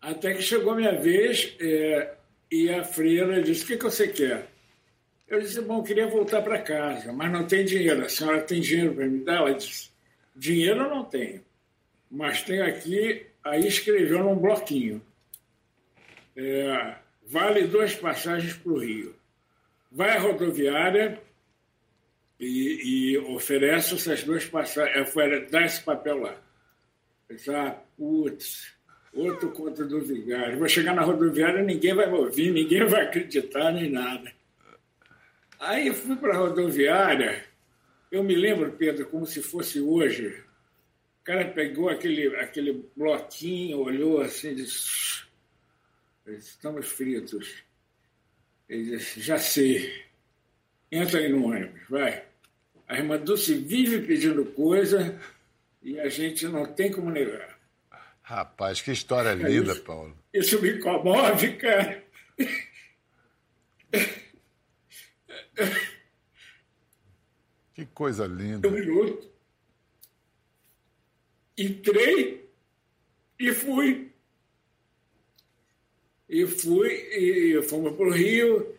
até 0.00 0.32
que 0.32 0.40
chegou 0.40 0.72
a 0.72 0.76
minha 0.76 0.98
vez 0.98 1.54
é, 1.60 2.14
e 2.50 2.70
a 2.70 2.82
freira 2.82 3.42
disse, 3.42 3.64
o 3.64 3.66
que, 3.66 3.76
que 3.76 3.84
você 3.84 4.08
quer? 4.08 4.53
Eu 5.26 5.40
disse, 5.40 5.60
bom, 5.62 5.82
queria 5.82 6.06
voltar 6.06 6.42
para 6.42 6.60
casa, 6.60 7.12
mas 7.12 7.32
não 7.32 7.46
tem 7.46 7.64
dinheiro. 7.64 8.04
A 8.04 8.08
senhora 8.08 8.42
tem 8.42 8.60
dinheiro 8.60 8.94
para 8.94 9.06
me 9.06 9.24
dar? 9.24 9.36
Ela 9.36 9.54
disse, 9.54 9.90
dinheiro 10.36 10.82
eu 10.82 10.90
não 10.90 11.04
tenho, 11.04 11.42
mas 12.10 12.42
tenho 12.42 12.64
aqui, 12.64 13.26
aí 13.42 13.66
escreveu 13.66 14.22
num 14.22 14.36
bloquinho. 14.36 15.02
É, 16.36 16.96
vale 17.26 17.66
duas 17.66 17.94
passagens 17.94 18.54
para 18.54 18.72
o 18.72 18.78
Rio. 18.78 19.14
Vai 19.90 20.16
à 20.16 20.20
rodoviária 20.20 21.20
e, 22.38 23.12
e 23.12 23.18
oferece 23.18 23.94
essas 23.94 24.24
duas 24.24 24.44
passagens, 24.44 25.16
é, 25.16 25.40
dá 25.46 25.64
esse 25.64 25.82
papel 25.82 26.18
lá. 26.18 26.36
Eu 27.28 27.36
disse, 27.36 27.54
ah, 27.54 27.78
putz, 27.96 28.74
outro 29.14 29.50
conta 29.52 29.84
do 29.84 30.00
vigário. 30.02 30.58
Vou 30.58 30.68
chegar 30.68 30.94
na 30.94 31.02
rodoviária, 31.02 31.62
ninguém 31.62 31.94
vai 31.94 32.10
me 32.10 32.18
ouvir, 32.18 32.50
ninguém 32.50 32.84
vai 32.84 33.02
acreditar 33.02 33.72
nem 33.72 33.90
nada. 33.90 34.30
Aí 35.58 35.92
fui 35.92 36.16
para 36.16 36.34
a 36.34 36.38
rodoviária, 36.38 37.44
eu 38.10 38.22
me 38.22 38.34
lembro, 38.34 38.70
Pedro, 38.72 39.06
como 39.06 39.26
se 39.26 39.42
fosse 39.42 39.80
hoje. 39.80 40.28
O 41.20 41.24
cara 41.24 41.46
pegou 41.46 41.88
aquele, 41.88 42.36
aquele 42.36 42.84
bloquinho, 42.94 43.78
olhou 43.78 44.20
assim 44.20 44.50
e 44.50 44.54
disse: 44.56 45.24
Estamos 46.26 46.86
fritos. 46.86 47.64
Ele 48.68 48.84
disse: 48.84 49.20
Já 49.20 49.38
sei. 49.38 50.04
Entra 50.92 51.18
aí 51.18 51.28
no 51.28 51.46
ônibus, 51.46 51.80
vai. 51.88 52.24
A 52.86 52.98
irmã 52.98 53.18
Dulce 53.18 53.54
vive 53.54 54.06
pedindo 54.06 54.44
coisa 54.44 55.18
e 55.82 55.98
a 55.98 56.08
gente 56.08 56.46
não 56.46 56.66
tem 56.66 56.92
como 56.92 57.10
negar. 57.10 57.58
Rapaz, 58.22 58.80
que 58.80 58.92
história 58.92 59.34
linda, 59.34 59.72
isso, 59.72 59.82
Paulo. 59.82 60.16
Isso 60.32 60.62
me 60.62 60.78
comove, 60.78 61.56
cara. 61.56 62.04
Que 67.74 67.84
coisa 67.86 68.26
linda. 68.26 68.68
Um 68.68 68.70
minuto. 68.70 69.28
Entrei 71.58 72.48
e 73.38 73.52
fui. 73.52 74.10
E 76.28 76.46
fui, 76.46 76.90
e 76.90 77.62
fomos 77.62 77.94
para 77.94 78.06
o 78.06 78.10
Rio, 78.10 78.74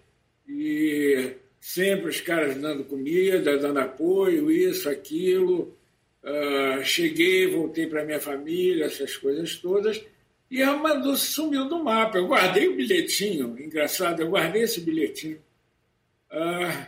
e 0.48 1.36
sempre 1.62 2.10
os 2.10 2.20
caras 2.20 2.58
dando 2.58 2.84
comida, 2.84 3.58
dando 3.58 3.79
apoio, 3.79 4.51
isso, 4.51 4.89
aquilo. 4.89 5.77
Uh, 6.24 6.84
cheguei, 6.84 7.48
voltei 7.48 7.86
para 7.86 8.03
minha 8.03 8.20
família, 8.20 8.86
essas 8.86 9.15
coisas 9.15 9.55
todas. 9.55 10.03
E 10.50 10.62
a 10.62 10.75
Mandu 10.75 11.15
sumiu 11.15 11.70
do 11.70 11.84
mapa. 11.84 12.17
Eu 12.17 12.27
guardei 12.27 12.67
o 12.67 12.75
bilhetinho, 12.75 13.55
engraçado, 13.60 14.22
eu 14.22 14.29
guardei 14.29 14.63
esse 14.63 14.82
bilhetinho. 14.82 15.39
Ah, 16.37 16.87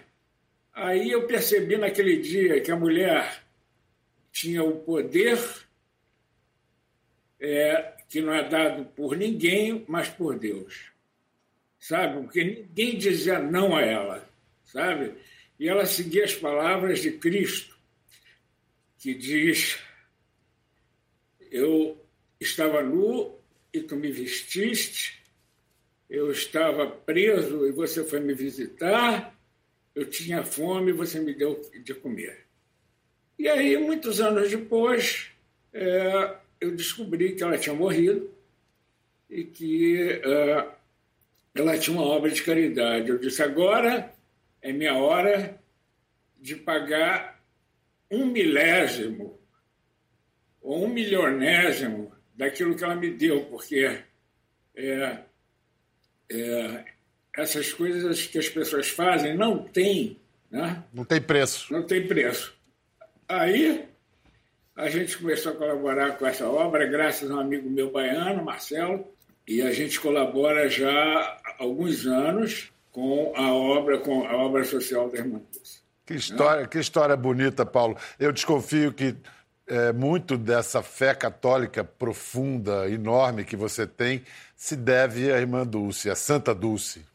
aí 0.74 1.10
eu 1.10 1.26
percebi 1.26 1.78
naquele 1.78 2.18
dia 2.18 2.60
que 2.60 2.70
a 2.70 2.76
mulher 2.76 3.42
tinha 4.30 4.62
o 4.62 4.82
poder 4.82 5.40
é, 7.40 7.94
que 8.10 8.20
não 8.20 8.34
é 8.34 8.44
dado 8.48 8.84
por 8.88 9.16
ninguém, 9.16 9.86
mas 9.88 10.10
por 10.10 10.38
Deus. 10.38 10.92
Sabe? 11.80 12.24
Porque 12.24 12.44
ninguém 12.44 12.98
dizia 12.98 13.40
não 13.40 13.74
a 13.74 13.82
ela, 13.82 14.30
sabe? 14.66 15.14
E 15.58 15.70
ela 15.70 15.86
seguia 15.86 16.26
as 16.26 16.36
palavras 16.36 17.00
de 17.00 17.12
Cristo, 17.14 17.78
que 19.00 19.14
diz: 19.14 19.80
Eu 21.50 22.06
estava 22.38 22.84
nu 22.84 23.40
e 23.72 23.80
tu 23.80 23.96
me 23.96 24.12
vestiste, 24.12 25.24
eu 26.10 26.30
estava 26.32 26.86
preso 26.86 27.66
e 27.66 27.72
você 27.72 28.04
foi 28.04 28.20
me 28.20 28.34
visitar, 28.34 29.37
eu 29.98 30.06
tinha 30.06 30.44
fome, 30.44 30.92
você 30.92 31.20
me 31.20 31.34
deu 31.34 31.60
de 31.84 31.92
comer. 31.96 32.46
E 33.38 33.50
aí, 33.50 33.76
muitos 33.80 34.22
anos 34.22 34.48
depois, 34.52 35.32
é, 35.74 36.36
eu 36.62 36.76
descobri 36.76 37.34
que 37.34 37.42
ela 37.42 37.58
tinha 37.58 37.74
morrido 37.74 38.32
e 39.28 39.44
que 39.44 40.22
é, 40.24 40.68
ela 41.56 41.80
tinha 41.80 41.98
uma 41.98 42.06
obra 42.06 42.30
de 42.30 42.44
caridade. 42.44 43.10
Eu 43.10 43.18
disse: 43.18 43.42
agora 43.42 44.14
é 44.62 44.72
minha 44.72 44.94
hora 44.94 45.60
de 46.40 46.56
pagar 46.56 47.44
um 48.12 48.28
milésimo 48.28 49.40
ou 50.62 50.86
um 50.86 50.90
milionésimo 50.90 52.14
daquilo 52.36 52.76
que 52.76 52.84
ela 52.84 52.96
me 52.96 53.10
deu, 53.10 53.46
porque 53.46 54.00
é, 54.76 55.24
é, 56.30 56.86
essas 57.38 57.72
coisas 57.72 58.26
que 58.26 58.40
as 58.40 58.50
pessoas 58.50 58.90
fazem 58.90 59.38
não 59.38 59.60
tem. 59.60 60.20
Né? 60.50 60.84
Não 60.92 61.06
tem 61.06 61.22
preço. 61.22 61.72
Não 61.72 61.84
tem 61.84 62.08
preço. 62.08 62.54
Aí 63.30 63.86
a 64.76 64.90
gente 64.90 65.18
começou 65.18 65.52
a 65.52 65.56
colaborar 65.56 66.18
com 66.18 66.26
essa 66.26 66.50
obra, 66.50 66.86
graças 66.88 67.30
a 67.30 67.36
um 67.36 67.40
amigo 67.40 67.70
meu 67.70 67.92
baiano, 67.92 68.44
Marcelo, 68.44 69.08
e 69.48 69.62
a 69.62 69.72
gente 69.72 70.00
colabora 70.00 70.68
já 70.68 70.92
há 70.92 71.56
alguns 71.60 72.08
anos 72.08 72.72
com 72.92 73.32
a 73.36 73.54
obra, 73.54 74.00
com 74.00 74.26
a 74.26 74.36
obra 74.36 74.64
social 74.64 75.10
da 75.10 75.20
Irmã 75.20 75.40
Que 76.06 76.16
história, 76.16 76.64
né? 76.64 76.68
que 76.68 76.80
história 76.80 77.16
bonita, 77.16 77.66
Paulo. 77.66 77.96
Eu 78.20 78.32
desconfio 78.32 78.92
que 78.92 79.16
é, 79.68 79.94
muito 79.94 80.38
dessa 80.38 80.82
fé 80.82 81.14
católica 81.14 81.84
profunda, 81.84 82.90
enorme 82.90 83.46
que 83.46 83.56
você 83.56 83.86
tem, 83.86 84.24
se 84.56 84.76
deve 84.76 85.32
à 85.32 85.40
Irmã 85.40 85.66
Dulce, 85.66 86.10
à 86.10 86.16
Santa 86.16 86.56
Dulce. 86.56 87.06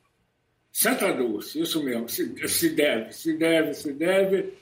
Santa 0.72 1.12
Dulce, 1.12 1.60
isso 1.60 1.82
mesmo, 1.84 2.08
se, 2.08 2.48
se 2.48 2.70
deve, 2.70 3.12
se 3.12 3.34
deve, 3.34 3.74
se 3.74 3.92
deve, 3.92 4.54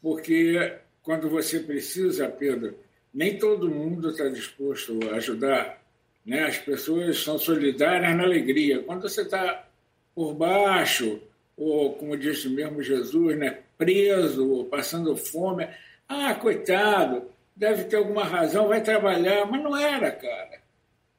porque 0.00 0.78
quando 1.02 1.28
você 1.28 1.58
precisa, 1.58 2.28
Pedro, 2.28 2.78
nem 3.12 3.36
todo 3.36 3.68
mundo 3.68 4.10
está 4.10 4.28
disposto 4.28 4.98
a 5.10 5.16
ajudar. 5.16 5.82
Né? 6.24 6.44
As 6.44 6.58
pessoas 6.58 7.18
são 7.18 7.38
solidárias 7.38 8.16
na 8.16 8.22
alegria. 8.22 8.82
Quando 8.82 9.02
você 9.02 9.22
está 9.22 9.66
por 10.14 10.34
baixo, 10.34 11.20
ou 11.56 11.94
como 11.94 12.16
disse 12.16 12.48
mesmo 12.48 12.82
Jesus, 12.82 13.36
né? 13.36 13.60
preso, 13.76 14.48
ou 14.48 14.64
passando 14.66 15.16
fome, 15.16 15.68
ah, 16.08 16.34
coitado, 16.34 17.30
deve 17.54 17.84
ter 17.84 17.96
alguma 17.96 18.24
razão, 18.24 18.68
vai 18.68 18.82
trabalhar, 18.82 19.46
mas 19.46 19.62
não 19.62 19.76
era, 19.76 20.10
cara. 20.12 20.60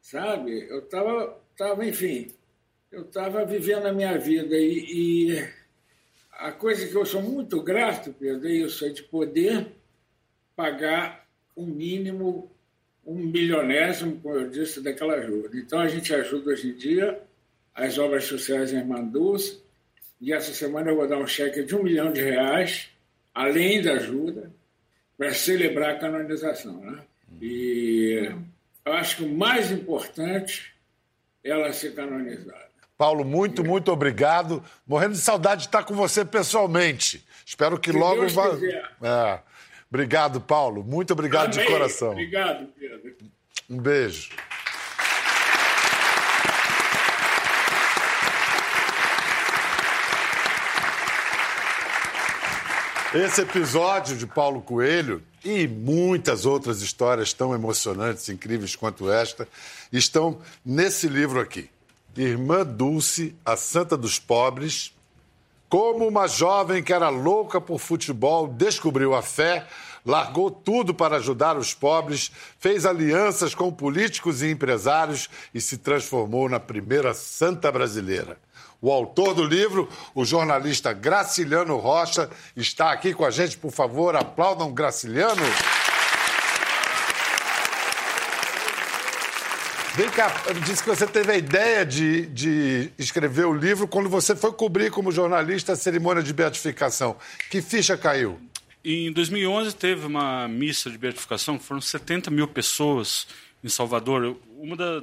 Sabe? 0.01 0.67
Eu 0.69 0.79
estava, 0.79 1.37
tava, 1.57 1.85
enfim, 1.85 2.31
eu 2.91 3.01
estava 3.01 3.45
vivendo 3.45 3.85
a 3.85 3.93
minha 3.93 4.17
vida 4.17 4.55
e, 4.57 5.31
e, 5.31 5.47
a 6.31 6.51
coisa 6.51 6.87
que 6.87 6.95
eu 6.95 7.05
sou 7.05 7.21
muito 7.21 7.61
grato, 7.61 8.13
Pedro, 8.13 8.47
é 8.47 8.51
isso, 8.51 8.85
é 8.85 8.89
de 8.89 9.03
poder 9.03 9.67
pagar 10.55 11.27
um 11.55 11.65
mínimo, 11.65 12.51
um 13.05 13.15
milionésimo, 13.15 14.19
como 14.21 14.35
eu 14.35 14.49
disse, 14.49 14.81
daquela 14.81 15.15
ajuda. 15.15 15.57
Então, 15.57 15.79
a 15.79 15.87
gente 15.87 16.13
ajuda 16.13 16.51
hoje 16.51 16.69
em 16.69 16.73
dia 16.75 17.19
as 17.73 17.97
obras 17.97 18.25
sociais 18.25 18.73
em 18.73 18.83
Mandus, 18.83 19.61
e 20.19 20.33
essa 20.33 20.53
semana 20.53 20.89
eu 20.89 20.95
vou 20.95 21.07
dar 21.07 21.19
um 21.19 21.27
cheque 21.27 21.63
de 21.63 21.75
um 21.75 21.83
milhão 21.83 22.11
de 22.11 22.21
reais, 22.21 22.89
além 23.33 23.81
da 23.81 23.93
ajuda, 23.93 24.51
para 25.15 25.33
celebrar 25.33 25.95
a 25.95 25.99
canonização. 25.99 26.79
Né? 26.79 27.03
E 27.41 28.31
eu 28.85 28.93
acho 28.93 29.17
que 29.17 29.23
o 29.23 29.29
mais 29.29 29.71
importante 29.71 30.73
é 31.43 31.49
ela 31.49 31.71
ser 31.71 31.93
canonizada. 31.93 32.66
Paulo, 32.97 33.23
muito, 33.23 33.63
muito 33.63 33.91
obrigado. 33.91 34.63
Morrendo 34.85 35.13
de 35.13 35.19
saudade 35.19 35.61
de 35.61 35.67
estar 35.67 35.83
com 35.83 35.93
você 35.93 36.25
pessoalmente. 36.25 37.23
Espero 37.45 37.79
que 37.79 37.91
Se 37.91 37.97
logo 37.97 38.21
Deus 38.21 38.33
vá. 38.33 38.49
É. 39.03 39.39
Obrigado, 39.89 40.41
Paulo. 40.41 40.83
Muito 40.83 41.13
obrigado 41.13 41.53
Amém. 41.53 41.65
de 41.65 41.71
coração. 41.71 42.11
Obrigado, 42.11 42.67
Pedro. 42.77 43.15
Um 43.69 43.77
beijo. 43.77 44.31
Esse 53.13 53.41
episódio 53.41 54.17
de 54.17 54.27
Paulo 54.27 54.61
Coelho 54.61 55.23
e 55.43 55.67
muitas 55.67 56.45
outras 56.45 56.81
histórias 56.81 57.31
tão 57.31 57.53
emocionantes, 57.53 58.27
incríveis 58.27 58.75
quanto 58.75 59.09
esta, 59.09 59.47
estão 59.93 60.41
nesse 60.65 61.07
livro 61.07 61.39
aqui. 61.39 61.69
Irmã 62.17 62.65
Dulce, 62.65 63.35
a 63.45 63.55
Santa 63.55 63.95
dos 63.95 64.17
Pobres, 64.17 64.93
Como 65.69 66.07
uma 66.07 66.27
jovem 66.27 66.81
que 66.81 66.93
era 66.93 67.09
louca 67.09 67.59
por 67.59 67.77
futebol 67.77 68.47
descobriu 68.47 69.13
a 69.13 69.21
fé, 69.21 69.67
largou 70.05 70.49
tudo 70.49 70.93
para 70.93 71.17
ajudar 71.17 71.57
os 71.57 71.73
pobres, 71.73 72.31
fez 72.57 72.85
alianças 72.85 73.53
com 73.53 73.69
políticos 73.69 74.41
e 74.41 74.49
empresários 74.49 75.29
e 75.53 75.59
se 75.59 75.77
transformou 75.77 76.47
na 76.47 76.57
primeira 76.57 77.13
santa 77.13 77.69
brasileira. 77.69 78.37
O 78.81 78.89
autor 78.91 79.33
do 79.33 79.43
livro, 79.43 79.89
o 80.15 80.23
jornalista 80.23 80.93
Graciliano 80.93 81.75
Rocha, 81.77 82.29
está 82.55 82.93
aqui 82.93 83.13
com 83.13 83.25
a 83.25 83.31
gente. 83.31 83.57
Por 83.57 83.71
favor, 83.71 84.15
aplaudam 84.15 84.71
Graciliano. 84.71 85.41
Vem 89.97 90.11
cá, 90.11 90.31
disse 90.63 90.83
que 90.83 90.89
você 90.89 91.07
teve 91.07 91.31
a 91.31 91.35
ideia 91.35 91.83
de, 91.83 92.27
de 92.27 92.91
escrever 92.99 93.47
o 93.47 93.51
livro 93.51 93.87
quando 93.87 94.07
você 94.07 94.35
foi 94.35 94.53
cobrir 94.53 94.91
como 94.91 95.11
jornalista 95.11 95.73
a 95.73 95.75
cerimônia 95.75 96.21
de 96.21 96.31
beatificação. 96.31 97.17
Que 97.49 97.63
ficha 97.63 97.97
caiu? 97.97 98.39
Em 98.85 99.11
2011 99.11 99.75
teve 99.75 100.05
uma 100.05 100.47
missa 100.47 100.91
de 100.91 100.99
beatificação, 100.99 101.59
foram 101.59 101.81
70 101.81 102.29
mil 102.29 102.47
pessoas 102.47 103.27
em 103.63 103.69
Salvador. 103.69 104.37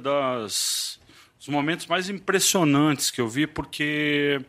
Das 0.01 0.97
dos 1.37 1.49
momentos 1.49 1.87
mais 1.87 2.09
impressionantes 2.09 3.11
que 3.11 3.19
eu 3.19 3.27
vi, 3.27 3.45
porque 3.45 4.39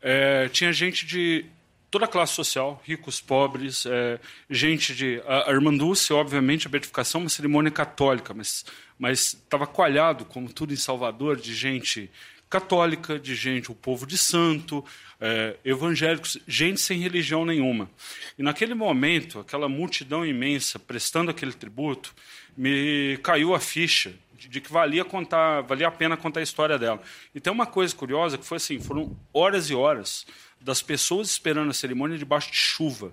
é, 0.00 0.48
tinha 0.48 0.72
gente 0.72 1.04
de 1.04 1.44
toda 1.90 2.04
a 2.04 2.08
classe 2.08 2.32
social, 2.34 2.82
ricos, 2.84 3.20
pobres, 3.20 3.86
é, 3.86 4.18
gente 4.50 4.94
de 4.94 5.22
a, 5.26 5.50
a 5.50 5.58
Dulce, 5.76 6.12
obviamente 6.12 6.66
a 6.66 6.70
beatificação 6.70 7.20
é 7.20 7.24
uma 7.24 7.30
cerimônia 7.30 7.70
católica, 7.70 8.34
mas 8.34 8.64
mas 8.98 9.34
estava 9.34 9.66
coalhado, 9.66 10.24
como 10.24 10.50
tudo 10.50 10.72
em 10.72 10.76
Salvador, 10.76 11.36
de 11.36 11.54
gente 11.54 12.10
católica, 12.48 13.18
de 13.18 13.34
gente, 13.34 13.70
o 13.70 13.74
povo 13.74 14.06
de 14.06 14.16
santo, 14.16 14.84
é, 15.20 15.56
evangélicos, 15.64 16.38
gente 16.46 16.80
sem 16.80 17.00
religião 17.00 17.44
nenhuma. 17.44 17.90
E 18.38 18.42
naquele 18.42 18.74
momento, 18.74 19.40
aquela 19.40 19.68
multidão 19.68 20.24
imensa 20.24 20.78
prestando 20.78 21.30
aquele 21.30 21.52
tributo, 21.52 22.14
me 22.56 23.18
caiu 23.22 23.54
a 23.54 23.60
ficha 23.60 24.14
de, 24.38 24.48
de, 24.48 24.60
que 24.60 24.72
valia 24.72 25.04
contar, 25.04 25.62
valia 25.62 25.88
a 25.88 25.90
pena 25.90 26.16
contar 26.16 26.40
a 26.40 26.42
história 26.42 26.78
dela. 26.78 27.02
E 27.34 27.40
tem 27.40 27.52
uma 27.52 27.66
coisa 27.66 27.94
curiosa 27.94 28.38
que 28.38 28.46
foi 28.46 28.56
assim, 28.56 28.78
foram 28.78 29.16
horas 29.32 29.68
e 29.68 29.74
horas 29.74 30.24
das 30.60 30.82
pessoas 30.82 31.28
esperando 31.28 31.70
a 31.70 31.74
cerimônia 31.74 32.18
debaixo 32.18 32.50
de 32.50 32.56
chuva, 32.56 33.12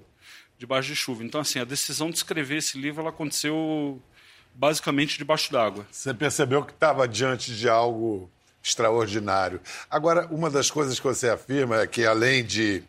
debaixo 0.58 0.90
de 0.90 0.96
chuva. 0.96 1.24
Então 1.24 1.42
assim, 1.42 1.60
a 1.60 1.66
decisão 1.66 2.10
de 2.10 2.18
escrever 2.18 2.58
esse 2.58 2.78
livro 2.78 3.02
ela 3.02 3.10
aconteceu 3.10 4.02
basicamente 4.54 5.18
debaixo 5.18 5.52
d'água. 5.52 5.86
Você 5.92 6.14
percebeu 6.14 6.64
que 6.64 6.74
estava 6.74 7.08
diante 7.08 7.56
de 7.56 7.68
algo 7.68 8.30
extraordinário. 8.64 9.60
Agora, 9.90 10.28
uma 10.32 10.50
das 10.50 10.72
coisas 10.72 11.00
que 11.00 11.06
você 11.06 11.30
afirma 11.30 11.82
é 11.82 11.88
que, 11.88 12.06
além 12.06 12.46
de 12.46 12.84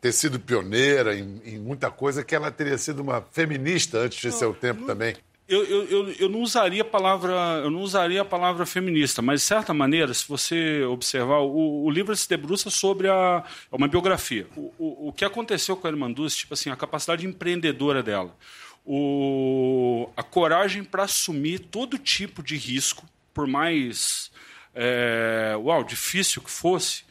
ter 0.00 0.12
sido 0.12 0.38
pioneira 0.38 1.14
em, 1.14 1.40
em 1.44 1.58
muita 1.58 1.90
coisa, 1.90 2.24
que 2.24 2.34
ela 2.34 2.50
teria 2.50 2.78
sido 2.78 3.00
uma 3.00 3.20
feminista 3.32 3.98
antes 3.98 4.18
de 4.18 4.28
não, 4.28 4.38
seu 4.38 4.54
tempo 4.54 4.80
não, 4.80 4.86
também. 4.86 5.16
Eu, 5.48 5.64
eu, 5.64 6.12
eu, 6.12 6.28
não 6.28 6.42
usaria 6.42 6.82
a 6.82 6.84
palavra 6.84 7.32
eu 7.64 7.70
não 7.70 7.80
usaria 7.80 8.20
a 8.20 8.24
palavra 8.24 8.66
feminista, 8.66 9.22
mas 9.22 9.40
de 9.40 9.46
certa 9.46 9.72
maneira, 9.72 10.12
se 10.12 10.28
você 10.28 10.82
observar, 10.84 11.38
o, 11.38 11.84
o 11.84 11.90
livro 11.90 12.14
se 12.14 12.28
debruça 12.28 12.68
sobre 12.68 13.08
a 13.08 13.42
é 13.72 13.74
uma 13.74 13.88
biografia. 13.88 14.46
O, 14.54 14.72
o, 14.78 15.08
o 15.08 15.12
que 15.12 15.24
aconteceu 15.24 15.74
com 15.74 15.86
a 15.86 15.90
Irmã 15.90 16.12
Dulce, 16.12 16.36
tipo 16.36 16.52
assim, 16.52 16.68
a 16.68 16.76
capacidade 16.76 17.26
empreendedora 17.26 18.02
dela 18.02 18.36
o, 18.90 20.08
a 20.16 20.22
coragem 20.22 20.82
para 20.82 21.02
assumir 21.02 21.58
todo 21.58 21.98
tipo 21.98 22.42
de 22.42 22.56
risco, 22.56 23.06
por 23.34 23.46
mais 23.46 24.30
é, 24.74 25.54
uau, 25.58 25.84
difícil 25.84 26.40
que 26.40 26.50
fosse, 26.50 27.04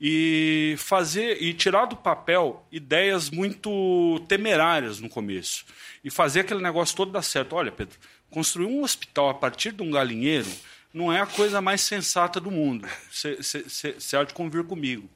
e 0.00 0.74
fazer 0.78 1.42
e 1.42 1.54
tirar 1.54 1.86
do 1.86 1.96
papel 1.96 2.66
ideias 2.70 3.30
muito 3.30 4.20
temerárias 4.28 5.00
no 5.00 5.08
começo 5.08 5.64
e 6.04 6.10
fazer 6.10 6.40
aquele 6.40 6.62
negócio 6.62 6.96
todo 6.96 7.12
dar 7.12 7.22
certo. 7.22 7.54
Olha, 7.54 7.72
Pedro, 7.72 7.98
construir 8.30 8.66
um 8.66 8.82
hospital 8.82 9.30
a 9.30 9.34
partir 9.34 9.72
de 9.72 9.82
um 9.82 9.90
galinheiro 9.90 10.50
não 10.92 11.12
é 11.12 11.20
a 11.20 11.26
coisa 11.26 11.60
mais 11.60 11.80
sensata 11.80 12.40
do 12.40 12.50
mundo. 12.50 12.88
Você 13.10 14.16
há 14.16 14.24
de 14.24 14.34
convir 14.34 14.64
comigo. 14.64 15.08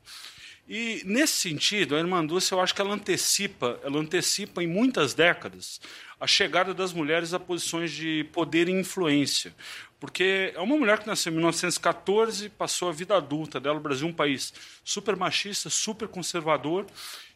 E 0.68 1.02
nesse 1.04 1.34
sentido, 1.34 1.96
a 1.96 1.98
Irmã 1.98 2.24
Dulce, 2.24 2.52
eu 2.52 2.60
acho 2.60 2.74
que 2.74 2.80
ela 2.80 2.94
antecipa, 2.94 3.80
ela 3.82 3.98
antecipa 3.98 4.62
em 4.62 4.68
muitas 4.68 5.14
décadas 5.14 5.80
a 6.20 6.26
chegada 6.26 6.74
das 6.74 6.92
mulheres 6.92 7.32
a 7.32 7.40
posições 7.40 7.90
de 7.90 8.24
poder 8.32 8.68
e 8.68 8.72
influência. 8.72 9.54
Porque 9.98 10.52
é 10.54 10.60
uma 10.60 10.76
mulher 10.76 10.98
que 10.98 11.06
nasceu 11.06 11.30
em 11.30 11.36
1914, 11.36 12.48
passou 12.50 12.88
a 12.88 12.92
vida 12.92 13.16
adulta 13.16 13.60
dela, 13.60 13.76
o 13.76 13.82
Brasil 13.82 14.06
é 14.06 14.10
um 14.10 14.14
país 14.14 14.52
super 14.84 15.16
machista, 15.16 15.68
super 15.68 16.08
conservador, 16.08 16.86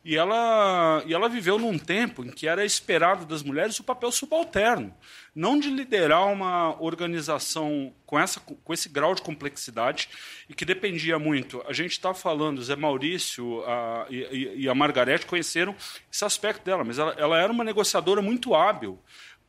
e 0.05 0.17
ela, 0.17 1.03
e 1.07 1.15
ela 1.15 1.31
viveu 1.31 1.59
num 1.59 1.79
tempo 1.79 2.23
em 2.23 2.29
que 2.29 2.47
era 2.47 2.63
esperado 2.63 3.25
das 3.25 3.43
mulheres 3.43 3.79
o 3.79 3.85
papel 3.85 4.13
subalterno, 4.13 4.95
não 5.35 5.59
de 5.59 5.71
liderar 5.71 6.27
uma 6.27 6.79
organização 6.79 7.91
com, 8.05 8.19
essa, 8.19 8.39
com 8.39 8.73
esse 8.75 8.89
grau 8.91 9.15
de 9.15 9.23
complexidade 9.23 10.11
e 10.47 10.53
que 10.53 10.67
dependia 10.67 11.19
muito. 11.19 11.65
A 11.67 11.73
gente 11.73 11.93
está 11.93 12.13
falando, 12.13 12.63
Zé 12.63 12.77
Maurício 12.77 13.65
a, 13.67 14.07
e, 14.11 14.53
e, 14.65 14.69
a 14.69 14.75
Margarete 14.75 15.25
conheceram 15.25 15.75
esse 16.13 16.25
aspecto 16.25 16.63
dela, 16.63 16.85
mas 16.85 16.99
ela, 16.99 17.15
ela 17.19 17.41
era 17.41 17.51
uma 17.51 17.65
negociadora 17.65 18.21
muito 18.21 18.55
hábil 18.75 18.99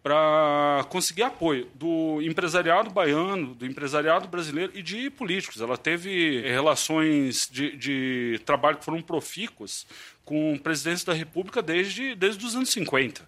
para 0.02 0.86
conseguir 0.90 1.24
apoio 1.24 1.68
do 1.74 2.22
empresariado 2.22 2.92
baiano, 2.92 3.56
do 3.56 3.66
empresariado 3.66 4.28
brasileiro 4.28 4.72
e 4.76 4.84
de 4.84 5.10
políticos. 5.10 5.60
Ela 5.60 5.78
teve 5.78 6.42
relações 6.42 7.50
de, 7.52 7.76
de 7.76 8.40
trabalho 8.46 8.78
que 8.78 8.86
foram 8.86 9.02
profícuas 9.02 9.88
com 10.24 10.60
presidentes 10.60 11.04
da 11.04 11.14
República 11.14 11.60
desde, 11.60 12.14
desde 12.14 12.46
os 12.46 12.56
anos 12.56 12.70
50. 12.70 13.28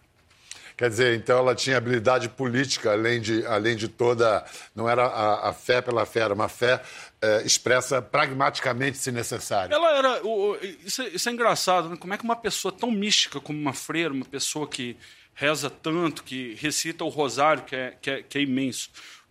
Quer 0.78 0.92
dizer, 0.92 1.18
então 1.18 1.40
ela 1.40 1.56
tinha 1.56 1.76
habilidade 1.76 2.30
política, 2.30 2.92
além 2.92 3.20
de, 3.20 3.44
além 3.48 3.76
de 3.76 3.88
toda. 3.88 4.46
Não 4.76 4.88
era 4.88 5.04
a, 5.08 5.50
a 5.50 5.54
fé 5.54 5.82
pela 5.82 6.06
fé, 6.06 6.20
era 6.20 6.34
uma 6.36 6.48
fé 6.48 6.80
é, 7.20 7.42
expressa 7.42 8.00
pragmaticamente, 8.00 9.00
se 9.00 9.12
necessário. 9.12 9.74
Ela 9.74 9.98
era. 9.98 10.24
O, 10.24 10.56
isso, 10.86 11.02
é, 11.02 11.08
isso, 11.08 11.28
é, 11.28 11.32
engraçado, 11.32 11.90
né? 11.90 11.98
Como 11.98 12.14
é 12.14 12.18
que 12.18 12.24
uma 12.24 12.36
pessoa 12.36 12.72
tão 12.72 12.92
mística 12.92 13.40
como 13.40 13.60
uma 13.60 13.74
freira, 13.74 14.14
uma 14.14 14.26
pessoa 14.26 14.68
que 14.68 14.96
reza 15.38 15.70
tanto, 15.70 16.24
que 16.24 16.56
recita 16.56 17.04
o 17.04 17.10
rosário, 17.10 17.64
que 17.64 17.76
é, 17.76 17.92
que 18.02 18.10
é, 18.10 18.24
que 18.24 18.38
é 18.40 18.42
imenso, 18.42 18.90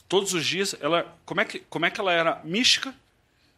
todos 0.09 0.33
os 0.35 0.47
dias, 0.47 0.77
ela, 0.81 1.05
como, 1.25 1.40
é 1.40 1.45
que, 1.45 1.59
como 1.69 1.85
é 1.85 1.90
que 1.90 2.01
ela 2.01 2.12
era 2.12 2.40
mística 2.45 2.95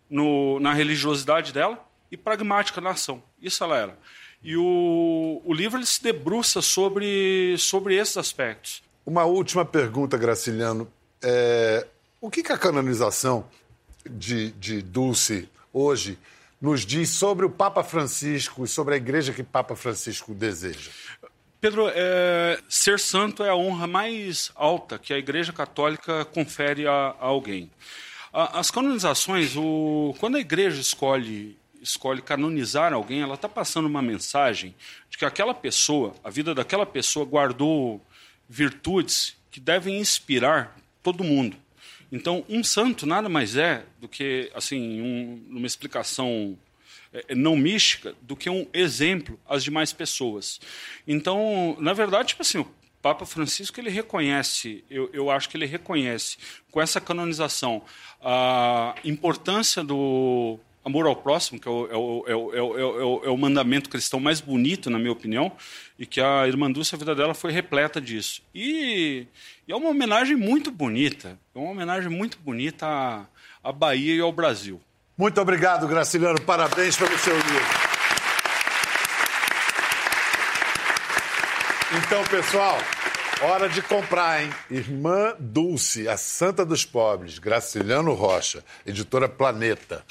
no, 0.09 0.59
na 0.59 0.73
religiosidade 0.73 1.53
dela 1.53 1.79
e 2.11 2.17
pragmática 2.17 2.81
na 2.81 2.91
ação? 2.91 3.23
Isso 3.41 3.63
ela 3.63 3.77
era. 3.77 3.99
E 4.43 4.57
o, 4.57 5.43
o 5.45 5.53
livro 5.53 5.79
ele 5.79 5.85
se 5.85 6.03
debruça 6.03 6.63
sobre, 6.63 7.55
sobre 7.59 7.97
esses 7.97 8.17
aspectos. 8.17 8.83
Uma 9.05 9.25
última 9.25 9.65
pergunta, 9.65 10.17
Graciliano. 10.17 10.91
É, 11.23 11.87
o 12.19 12.31
que, 12.31 12.43
que 12.43 12.53
a 12.53 12.57
canonização 12.57 13.47
de, 14.09 14.53
de 14.53 14.81
Dulce 14.81 15.51
hoje 15.71 16.19
nos 16.61 16.81
diz 16.87 17.11
sobre 17.11 17.45
o 17.45 17.51
Papa 17.51 17.85
Francisco 17.85 18.65
e 18.65 18.69
sobre 18.69 18.95
a 18.95 18.97
igreja 18.97 19.35
que 19.35 19.43
Papa 19.43 19.77
Francisco 19.77 20.33
deseja? 20.33 20.91
Pedro, 21.61 21.91
é, 21.93 22.61
ser 22.69 23.01
santo 23.01 23.43
é 23.43 23.49
a 23.49 23.57
honra 23.57 23.87
mais 23.87 24.53
alta 24.55 24.99
que 24.99 25.13
a 25.13 25.19
Igreja 25.19 25.53
Católica 25.53 26.25
confere 26.27 26.87
a, 26.87 26.93
a 26.93 27.27
alguém. 27.27 27.69
A, 28.33 28.61
as 28.61 28.71
canonizações, 28.71 29.57
o, 29.57 30.15
quando 30.21 30.37
a 30.37 30.41
Igreja 30.41 30.81
escolhe 30.81 31.57
escolhe 31.81 32.21
canonizar 32.21 32.93
alguém, 32.93 33.21
ela 33.21 33.35
está 33.35 33.49
passando 33.49 33.87
uma 33.87 34.03
mensagem 34.03 34.75
de 35.09 35.17
que 35.17 35.25
aquela 35.25 35.55
pessoa, 35.55 36.15
a 36.25 36.31
vida 36.31 36.55
daquela 36.55 36.85
pessoa 36.85 37.25
guardou 37.25 38.01
virtudes 38.49 39.37
que 39.51 39.61
devem 39.61 39.99
inspirar 39.99 40.77
todo 41.03 41.25
mundo. 41.25 41.57
Então, 42.11 42.45
um 42.49 42.65
santo 42.65 43.07
nada 43.07 43.29
mais 43.29 43.57
é 43.57 43.85
do 44.01 44.09
que, 44.09 44.51
assim, 44.55 45.01
um, 45.01 45.57
uma 45.57 45.67
explicação 45.67 46.59
não 47.35 47.57
mística 47.57 48.15
do 48.23 48.37
que 48.37 48.51
um 48.51 48.67
exemplo 48.73 49.39
às 49.49 49.65
demais 49.65 49.93
pessoas. 49.93 50.61
Então, 51.07 51.77
na 51.79 51.93
verdade, 51.93 52.29
tipo 52.29 52.43
assim, 52.43 52.59
o 52.59 52.71
Papa 53.01 53.25
Francisco 53.25 53.81
ele 53.81 53.91
reconhece, 53.91 54.85
eu, 54.91 55.09
eu 55.13 55.31
acho 55.31 55.49
que 55.49 55.57
ele 55.57 55.67
reconhece 55.67 56.37
com 56.71 56.81
essa 56.81 57.01
canonização 57.01 57.83
a 58.21 58.95
importância 59.05 59.83
do 59.83 60.59
amor 60.85 61.07
ao 61.07 61.15
próximo, 61.15 61.61
que 61.61 61.69
é 61.69 61.71
o, 61.71 61.87
é 61.87 61.97
o, 61.97 62.25
é 62.29 62.35
o, 62.35 63.25
é 63.25 63.31
o, 63.31 63.37
mandamento 63.37 63.91
cristão 63.91 64.19
mais 64.19 64.41
bonito, 64.41 64.91
na 64.91 64.99
minha 64.99 65.13
opinião, 65.13 65.53
e 65.99 66.07
que 66.07 66.21
a 66.21 66.47
Irmã 66.49 66.71
Dulce, 66.71 66.95
a 66.95 66.99
vida 66.99 67.15
dela 67.15 67.35
foi 67.35 67.53
repleta 67.53 68.01
disso. 68.01 68.43
E, 68.55 69.27
e, 69.67 69.73
é 69.73 69.77
uma 69.77 69.91
homenagem 69.91 70.35
muito 70.35 70.71
bonita, 70.71 71.39
é 71.55 71.59
uma 71.59 71.71
homenagem 71.71 72.09
muito 72.09 72.39
bonita 72.39 72.87
à, 72.87 73.27
à 73.63 73.71
Bahia 73.71 74.15
e 74.15 74.21
ao 74.21 74.33
Brasil. 74.33 74.81
Muito 75.19 75.41
obrigado, 75.41 75.89
Graciliano. 75.89 76.41
Parabéns 76.41 76.97
pelo 76.97 77.19
seu 77.19 77.35
livro. 77.35 77.89
Então, 81.99 82.23
pessoal, 82.27 82.79
hora 83.43 83.69
de 83.69 83.83
comprar, 83.83 84.45
hein? 84.45 84.51
Irmã 84.71 85.35
Dulce, 85.41 86.09
a 86.09 86.17
Santa 86.17 86.65
dos 86.65 86.85
Pobres, 86.85 87.41
Graciliano 87.41 88.15
Rocha, 88.15 88.65
editora 88.87 89.29
Planeta. 89.29 90.05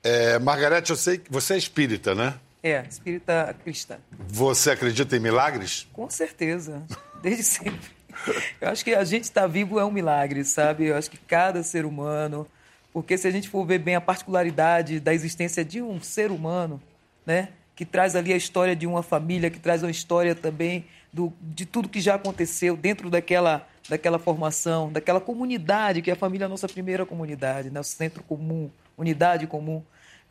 É, 0.00 0.38
Margarete, 0.38 0.90
eu 0.90 0.96
sei 0.96 1.18
que 1.18 1.32
você 1.32 1.54
é 1.54 1.58
espírita, 1.58 2.14
né? 2.14 2.34
É, 2.62 2.84
espírita 2.88 3.56
cristã. 3.64 3.96
Você 4.28 4.70
acredita 4.70 5.16
em 5.16 5.20
milagres? 5.20 5.88
Com 5.92 6.08
certeza, 6.08 6.84
desde 7.20 7.42
sempre. 7.44 7.90
Eu 8.60 8.68
acho 8.68 8.84
que 8.84 8.94
a 8.94 9.02
gente 9.02 9.24
estar 9.24 9.48
vivo 9.48 9.80
é 9.80 9.84
um 9.84 9.90
milagre, 9.90 10.44
sabe? 10.44 10.86
Eu 10.86 10.96
acho 10.96 11.10
que 11.10 11.18
cada 11.18 11.64
ser 11.64 11.84
humano, 11.84 12.46
porque 12.94 13.18
se 13.18 13.26
a 13.26 13.30
gente 13.32 13.48
for 13.48 13.66
ver 13.66 13.80
bem 13.80 13.96
a 13.96 14.00
particularidade 14.00 15.00
da 15.00 15.12
existência 15.12 15.64
de 15.64 15.82
um 15.82 16.00
ser 16.00 16.30
humano, 16.30 16.80
né? 17.26 17.48
Que 17.74 17.84
traz 17.84 18.14
ali 18.14 18.32
a 18.32 18.36
história 18.36 18.76
de 18.76 18.86
uma 18.86 19.02
família, 19.02 19.50
que 19.50 19.58
traz 19.58 19.82
uma 19.82 19.90
história 19.90 20.32
também 20.32 20.84
do, 21.12 21.32
de 21.42 21.66
tudo 21.66 21.88
que 21.88 22.00
já 22.00 22.14
aconteceu 22.14 22.76
dentro 22.76 23.10
daquela, 23.10 23.66
daquela 23.88 24.16
formação, 24.16 24.92
daquela 24.92 25.20
comunidade, 25.20 26.02
que 26.02 26.08
é 26.08 26.12
a 26.12 26.16
família 26.16 26.44
é 26.44 26.46
a 26.46 26.48
nossa 26.48 26.68
primeira 26.68 27.04
comunidade, 27.04 27.68
né? 27.68 27.80
o 27.80 27.84
centro 27.84 28.22
comum, 28.22 28.70
unidade 28.96 29.44
comum. 29.48 29.82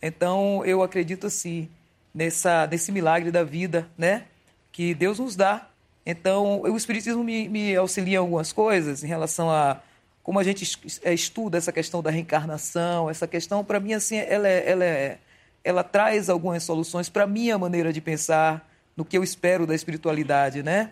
Então, 0.01 0.63
eu 0.65 0.81
acredito 0.81 1.27
assim, 1.27 1.67
nessa, 2.15 2.65
nesse 2.67 2.93
milagre 2.93 3.29
da 3.29 3.43
vida, 3.43 3.89
né? 3.97 4.23
Que 4.71 4.93
Deus 4.93 5.19
nos 5.19 5.35
dá. 5.35 5.67
Então, 6.05 6.61
o 6.61 6.77
Espiritismo 6.77 7.25
me, 7.25 7.49
me 7.49 7.75
auxilia 7.75 8.13
em 8.13 8.17
algumas 8.19 8.53
coisas 8.53 9.03
em 9.03 9.07
relação 9.07 9.51
a 9.51 9.81
como 10.23 10.39
a 10.39 10.43
gente 10.43 10.79
é, 11.03 11.13
estuda 11.13 11.57
essa 11.57 11.71
questão 11.71 12.01
da 12.01 12.09
reencarnação, 12.09 13.09
essa 13.09 13.27
questão, 13.27 13.63
para 13.63 13.79
mim, 13.79 13.93
assim, 13.93 14.15
ela, 14.17 14.47
é, 14.47 14.71
ela, 14.71 14.85
é, 14.85 15.17
ela 15.63 15.83
traz 15.83 16.29
algumas 16.29 16.63
soluções 16.63 17.09
para 17.09 17.25
a 17.25 17.27
minha 17.27 17.57
maneira 17.57 17.91
de 17.91 17.99
pensar, 17.99 18.67
no 18.95 19.03
que 19.03 19.17
eu 19.17 19.23
espero 19.23 19.67
da 19.67 19.75
espiritualidade, 19.75 20.63
né? 20.63 20.91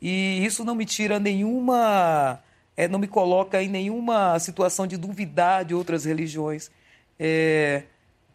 E 0.00 0.44
isso 0.44 0.64
não 0.64 0.74
me 0.74 0.86
tira 0.86 1.18
nenhuma, 1.18 2.40
é, 2.76 2.88
não 2.88 2.98
me 2.98 3.06
coloca 3.06 3.62
em 3.62 3.68
nenhuma 3.68 4.38
situação 4.38 4.86
de 4.86 4.96
duvidar 4.96 5.64
de 5.64 5.74
outras 5.74 6.04
religiões. 6.04 6.70
É, 7.18 7.82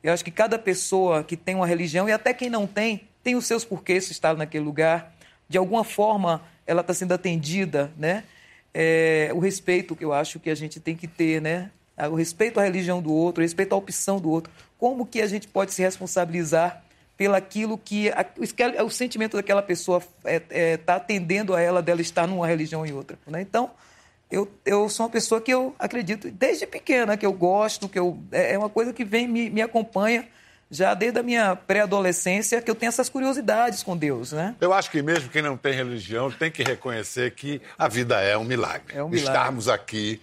eu 0.03 0.13
acho 0.13 0.23
que 0.23 0.29
cada 0.29 0.59
pessoa 0.59 1.23
que 1.23 1.35
tem 1.35 1.55
uma 1.55 1.65
religião, 1.65 2.07
e 2.07 2.11
até 2.11 2.33
quem 2.33 2.49
não 2.49 2.67
tem, 2.67 3.07
tem 3.23 3.35
os 3.35 3.47
seus 3.47 3.65
porquês 3.65 4.11
estar 4.11 4.35
naquele 4.35 4.63
lugar. 4.63 5.11
De 5.49 5.57
alguma 5.57 5.83
forma, 5.83 6.43
ela 6.67 6.81
está 6.81 6.93
sendo 6.93 7.13
atendida, 7.13 7.91
né? 7.97 8.23
É, 8.77 9.31
o 9.33 9.39
respeito 9.39 9.95
que 9.95 10.03
eu 10.03 10.11
acho 10.11 10.37
que 10.37 10.49
a 10.49 10.55
gente 10.55 10.81
tem 10.81 10.97
que 10.97 11.07
ter, 11.07 11.41
né? 11.41 11.71
O 12.11 12.15
respeito 12.15 12.59
à 12.59 12.63
religião 12.63 13.01
do 13.01 13.13
outro, 13.13 13.41
o 13.41 13.45
respeito 13.45 13.71
à 13.71 13.77
opção 13.77 14.19
do 14.19 14.29
outro. 14.29 14.51
Como 14.77 15.05
que 15.05 15.21
a 15.21 15.27
gente 15.27 15.47
pode 15.47 15.73
se 15.73 15.81
responsabilizar 15.81 16.83
pelaquilo 17.15 17.77
que 17.77 18.09
a, 18.09 18.25
o, 18.37 18.85
o 18.85 18.89
sentimento 18.89 19.37
daquela 19.37 19.61
pessoa 19.61 19.99
está 19.99 20.29
é, 20.29 20.43
é, 20.49 20.77
tá 20.77 20.95
atendendo 20.95 21.55
a 21.55 21.61
ela 21.61 21.81
dela 21.81 22.01
estar 22.01 22.27
numa 22.27 22.45
religião 22.45 22.85
e 22.85 22.91
outra. 22.91 23.17
Né? 23.25 23.39
Então, 23.39 23.71
eu, 24.29 24.51
eu 24.65 24.89
sou 24.89 25.05
uma 25.05 25.11
pessoa 25.11 25.39
que 25.39 25.53
eu 25.53 25.73
acredito 25.79 26.29
desde 26.29 26.67
pequena, 26.67 27.15
que 27.15 27.25
eu 27.25 27.31
gosto, 27.31 27.87
que 27.87 27.97
eu, 27.97 28.19
é, 28.29 28.55
é 28.55 28.57
uma 28.57 28.69
coisa 28.69 28.91
que 28.91 29.05
vem 29.05 29.25
me, 29.25 29.49
me 29.49 29.61
acompanha 29.61 30.27
já 30.69 30.93
desde 30.93 31.19
a 31.19 31.23
minha 31.23 31.55
pré-adolescência, 31.55 32.61
que 32.61 32.69
eu 32.69 32.75
tenho 32.75 32.89
essas 32.89 33.09
curiosidades 33.09 33.83
com 33.83 33.95
Deus, 33.95 34.31
né? 34.31 34.55
Eu 34.59 34.73
acho 34.73 34.89
que 34.89 35.01
mesmo 35.01 35.29
quem 35.29 35.41
não 35.41 35.55
tem 35.55 35.73
religião 35.73 36.31
tem 36.31 36.51
que 36.51 36.63
reconhecer 36.63 37.31
que 37.31 37.61
a 37.77 37.87
vida 37.87 38.19
é 38.19 38.37
um 38.37 38.43
milagre. 38.43 38.95
É 38.95 39.03
um 39.03 39.09
milagre. 39.09 39.31
Estarmos 39.31 39.69
aqui, 39.69 40.21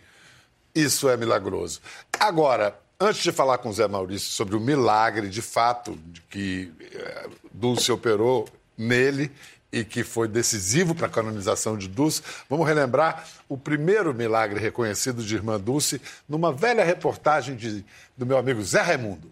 isso 0.75 1.09
é 1.09 1.17
milagroso. 1.17 1.81
Agora, 2.19 2.77
antes 3.01 3.23
de 3.23 3.33
falar 3.33 3.59
com 3.59 3.69
o 3.69 3.73
Zé 3.73 3.87
Maurício 3.87 4.31
sobre 4.31 4.57
o 4.57 4.61
milagre, 4.61 5.29
de 5.29 5.43
fato, 5.43 5.99
de 6.07 6.21
que 6.23 6.73
é, 6.95 7.29
Dulce 7.53 7.93
operou 7.93 8.49
nele 8.77 9.31
e 9.73 9.85
que 9.85 10.05
foi 10.05 10.29
decisivo 10.29 10.95
para 10.95 11.07
a 11.07 11.11
canonização 11.11 11.79
de 11.79 11.89
Dulce, 11.89 12.21
vamos 12.49 12.67
relembrar 12.67 13.27
o 13.49 13.57
primeiro 13.57 14.13
milagre 14.13 14.61
reconhecido 14.61 15.23
de 15.23 15.35
Irmã 15.35 15.59
Dulce 15.59 16.01
numa 16.29 16.53
velha 16.53 16.85
reportagem 16.85 17.57
de, 17.57 17.85
do 18.17 18.27
meu 18.27 18.37
amigo 18.37 18.63
Zé 18.63 18.83
Raimundo. 18.83 19.31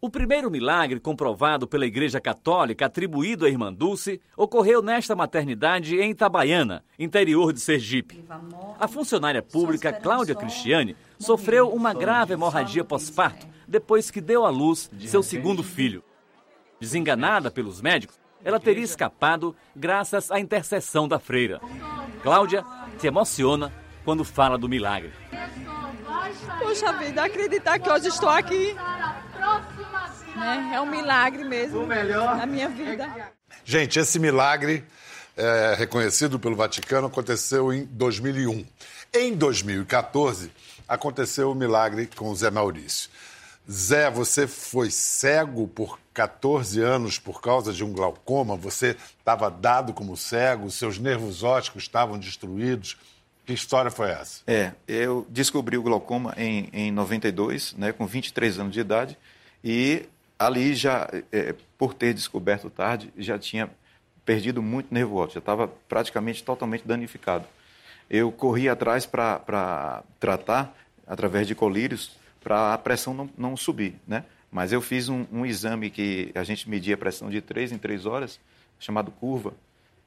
O 0.00 0.08
primeiro 0.08 0.48
milagre 0.48 1.00
comprovado 1.00 1.66
pela 1.66 1.84
Igreja 1.84 2.20
Católica 2.20 2.86
atribuído 2.86 3.44
à 3.44 3.48
Irmã 3.48 3.72
Dulce 3.72 4.20
ocorreu 4.36 4.80
nesta 4.80 5.16
maternidade 5.16 5.98
em 5.98 6.12
Itabaiana, 6.12 6.84
interior 6.96 7.52
de 7.52 7.58
Sergipe. 7.58 8.24
A 8.78 8.86
funcionária 8.86 9.42
pública 9.42 9.92
Cláudia 9.92 10.36
Cristiane 10.36 10.96
sofreu 11.18 11.70
uma 11.70 11.92
grave 11.92 12.34
hemorragia 12.34 12.84
pós-parto 12.84 13.44
depois 13.66 14.08
que 14.08 14.20
deu 14.20 14.46
à 14.46 14.50
luz 14.50 14.88
seu 15.00 15.20
segundo 15.20 15.64
filho. 15.64 16.04
Desenganada 16.78 17.50
pelos 17.50 17.80
médicos, 17.80 18.20
ela 18.44 18.60
teria 18.60 18.84
escapado 18.84 19.54
graças 19.74 20.30
à 20.30 20.38
intercessão 20.38 21.08
da 21.08 21.18
freira. 21.18 21.60
Cláudia 22.22 22.64
se 22.98 23.08
emociona 23.08 23.72
quando 24.04 24.24
fala 24.24 24.56
do 24.56 24.68
milagre. 24.68 25.10
Puxa 26.60 26.92
vida, 26.92 27.24
acreditar 27.24 27.80
que 27.80 27.90
hoje 27.90 28.06
estou 28.06 28.28
aqui 28.28 28.76
né? 30.38 30.72
é 30.74 30.80
um 30.80 30.86
milagre 30.86 31.44
mesmo 31.44 31.86
na 31.86 32.46
minha 32.46 32.68
vida. 32.68 33.32
Gente, 33.64 33.98
esse 33.98 34.18
milagre 34.18 34.84
é, 35.36 35.74
reconhecido 35.76 36.38
pelo 36.38 36.56
Vaticano 36.56 37.06
aconteceu 37.06 37.72
em 37.72 37.84
2001. 37.84 38.64
Em 39.12 39.34
2014, 39.34 40.50
aconteceu 40.86 41.50
o 41.50 41.54
milagre 41.54 42.08
com 42.16 42.30
o 42.30 42.36
Zé 42.36 42.50
Maurício. 42.50 43.10
Zé, 43.70 44.10
você 44.10 44.46
foi 44.46 44.90
cego 44.90 45.68
por 45.68 45.98
14 46.14 46.80
anos 46.80 47.18
por 47.18 47.40
causa 47.40 47.72
de 47.72 47.84
um 47.84 47.92
glaucoma, 47.92 48.56
você 48.56 48.96
estava 49.18 49.50
dado 49.50 49.92
como 49.92 50.16
cego, 50.16 50.70
seus 50.70 50.98
nervos 50.98 51.42
ópticos 51.42 51.82
estavam 51.82 52.18
destruídos. 52.18 52.96
Que 53.44 53.52
história 53.52 53.90
foi 53.90 54.10
essa? 54.10 54.42
É, 54.46 54.72
eu 54.86 55.26
descobri 55.28 55.76
o 55.78 55.82
glaucoma 55.82 56.34
em, 56.36 56.68
em 56.72 56.90
92, 56.90 57.74
né, 57.74 57.92
com 57.92 58.06
23 58.06 58.58
anos 58.58 58.72
de 58.72 58.80
idade, 58.80 59.16
e 59.62 60.06
ali 60.38 60.74
já, 60.74 61.08
é, 61.32 61.54
por 61.76 61.92
ter 61.92 62.14
descoberto 62.14 62.70
tarde, 62.70 63.12
já 63.18 63.38
tinha 63.38 63.68
perdido 64.24 64.62
muito 64.62 64.92
nervo 64.92 65.16
óptico, 65.16 65.34
já 65.34 65.38
estava 65.40 65.68
praticamente 65.88 66.44
totalmente 66.44 66.86
danificado. 66.86 67.46
Eu 68.08 68.30
corri 68.30 68.68
atrás 68.68 69.04
para 69.04 70.02
tratar, 70.20 70.74
através 71.06 71.46
de 71.46 71.54
colírios, 71.54 72.16
para 72.40 72.72
a 72.72 72.78
pressão 72.78 73.12
não, 73.12 73.30
não, 73.36 73.56
subir, 73.56 73.96
né? 74.06 74.24
Mas 74.50 74.72
eu 74.72 74.80
fiz 74.80 75.08
um, 75.08 75.26
um, 75.30 75.44
exame 75.44 75.90
que 75.90 76.30
a 76.34 76.42
gente 76.42 76.68
media 76.70 76.94
a 76.94 76.98
pressão 76.98 77.28
de 77.28 77.40
três 77.40 77.70
em 77.72 77.76
três 77.76 78.06
horas, 78.06 78.40
chamado 78.78 79.10
curva, 79.10 79.52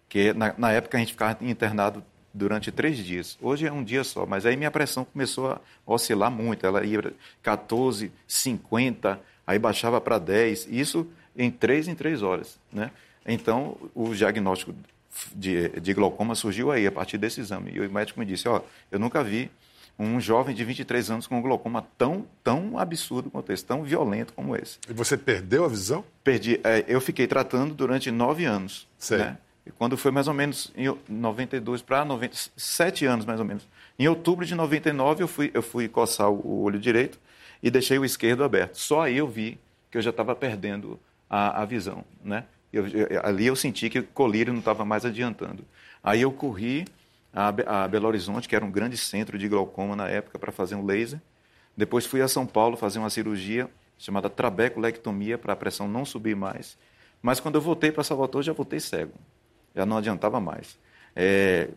que 0.10 0.34
na, 0.34 0.54
na, 0.58 0.72
época 0.72 0.98
a 0.98 1.00
gente 1.00 1.12
ficava 1.12 1.38
internado 1.42 2.04
durante 2.34 2.72
três 2.72 2.98
dias. 2.98 3.38
Hoje 3.40 3.68
é 3.68 3.72
um 3.72 3.84
dia 3.84 4.04
só, 4.04 4.26
mas 4.26 4.46
aí 4.46 4.58
minha 4.58 4.72
pressão 4.72 5.06
começou 5.06 5.52
a 5.52 5.62
oscilar 5.86 6.32
muito. 6.32 6.66
Ela 6.66 6.84
ia 6.84 7.14
14, 7.44 8.12
50, 8.28 9.20
aí 9.52 9.60
baixava 9.60 10.00
para 10.02 10.18
10, 10.18 10.68
isso 10.70 11.08
em 11.36 11.50
três 11.50 11.88
em 11.88 11.96
três 11.96 12.22
horas, 12.22 12.60
né? 12.72 12.92
Então, 13.26 13.78
o 13.94 14.14
diagnóstico 14.14 14.74
de, 15.36 15.70
de 15.80 15.94
glaucoma 15.94 16.36
surgiu 16.36 16.72
aí, 16.72 16.88
a 16.88 16.92
partir 16.92 17.18
desse 17.18 17.40
exame. 17.40 17.72
E 17.74 17.80
o 17.80 17.92
médico 17.92 18.20
me 18.20 18.26
disse, 18.26 18.48
ó, 18.48 18.58
oh, 18.58 18.62
eu 18.92 19.00
nunca 19.00 19.24
vi 19.24 19.52
um 20.00 20.20
jovem 20.20 20.56
de 20.56 20.64
23 20.66 21.12
anos 21.12 21.28
com 21.28 21.42
glaucoma 21.42 21.86
tão, 21.98 22.26
tão 22.44 22.80
absurdo 22.80 23.30
quanto 23.30 23.52
esse, 23.52 23.64
tão 23.64 23.84
violento 23.84 24.34
como 24.34 24.56
esse. 24.56 24.80
E 24.90 24.94
você 24.94 25.16
perdeu 25.16 25.66
a 25.66 25.68
visão? 25.68 26.04
Perdi. 26.24 26.60
É, 26.64 26.84
eu 26.88 27.00
fiquei 27.00 27.28
tratando 27.28 27.76
durante 27.76 28.10
nove 28.10 28.46
anos. 28.46 28.88
Certo. 28.98 29.26
Né? 29.26 29.38
E 29.66 29.72
quando 29.72 29.96
foi 29.96 30.10
mais 30.10 30.28
ou 30.28 30.34
menos 30.34 30.72
em 30.76 30.88
92 31.08 31.84
para 31.84 32.04
97 32.04 33.06
anos, 33.06 33.26
mais 33.26 33.40
ou 33.40 33.46
menos. 33.46 33.68
Em 34.02 34.08
outubro 34.08 34.44
de 34.44 34.56
99, 34.56 35.22
eu 35.22 35.28
fui, 35.28 35.52
eu 35.54 35.62
fui 35.62 35.88
coçar 35.88 36.28
o 36.28 36.64
olho 36.64 36.80
direito 36.80 37.20
e 37.62 37.70
deixei 37.70 38.00
o 38.00 38.04
esquerdo 38.04 38.44
aberto. 38.44 38.74
Só 38.74 39.02
aí 39.02 39.18
eu 39.18 39.28
vi 39.28 39.60
que 39.92 39.98
eu 40.00 40.02
já 40.02 40.10
estava 40.10 40.36
perdendo 40.36 41.00
a, 41.30 41.62
a 41.62 41.66
visão, 41.66 42.04
né? 42.24 42.46
Eu, 42.74 42.88
eu, 42.88 43.08
ali 43.24 43.46
eu 43.46 43.56
senti 43.56 43.92
que 43.92 44.00
o 44.00 44.04
colírio 44.04 44.54
não 44.54 44.60
estava 44.60 44.84
mais 44.84 45.06
adiantando. 45.06 45.64
Aí 46.04 46.20
eu 46.20 46.32
corri 46.32 46.88
a, 47.32 47.52
Belo 47.88 48.08
Horizonte, 48.08 48.50
que 48.50 48.56
era 48.56 48.66
um 48.66 48.72
grande 48.72 48.98
centro 48.98 49.38
de 49.38 49.48
glaucoma 49.48 49.96
na 49.96 50.10
época, 50.10 50.40
para 50.40 50.52
fazer 50.52 50.74
um 50.74 50.84
laser. 50.84 51.22
Depois 51.78 52.04
fui 52.04 52.24
a 52.24 52.28
São 52.28 52.48
Paulo 52.48 52.76
fazer 52.78 52.98
uma 52.98 53.12
cirurgia 53.12 53.70
chamada 54.00 54.32
trabeculectomia, 54.32 55.38
para 55.38 55.54
a 55.54 55.56
pressão 55.56 55.88
não 55.88 56.06
subir 56.06 56.36
mais. 56.36 56.76
Mas 57.22 57.40
quando 57.40 57.54
eu 57.54 57.62
voltei 57.62 57.92
para 57.92 58.04
Salvador, 58.04 58.42
já 58.42 58.52
voltei 58.52 58.80
cego. 58.80 59.14
Já 59.76 59.86
não 59.86 59.98
adiantava 59.98 60.40
mais. 60.40 60.76
É, 61.16 61.70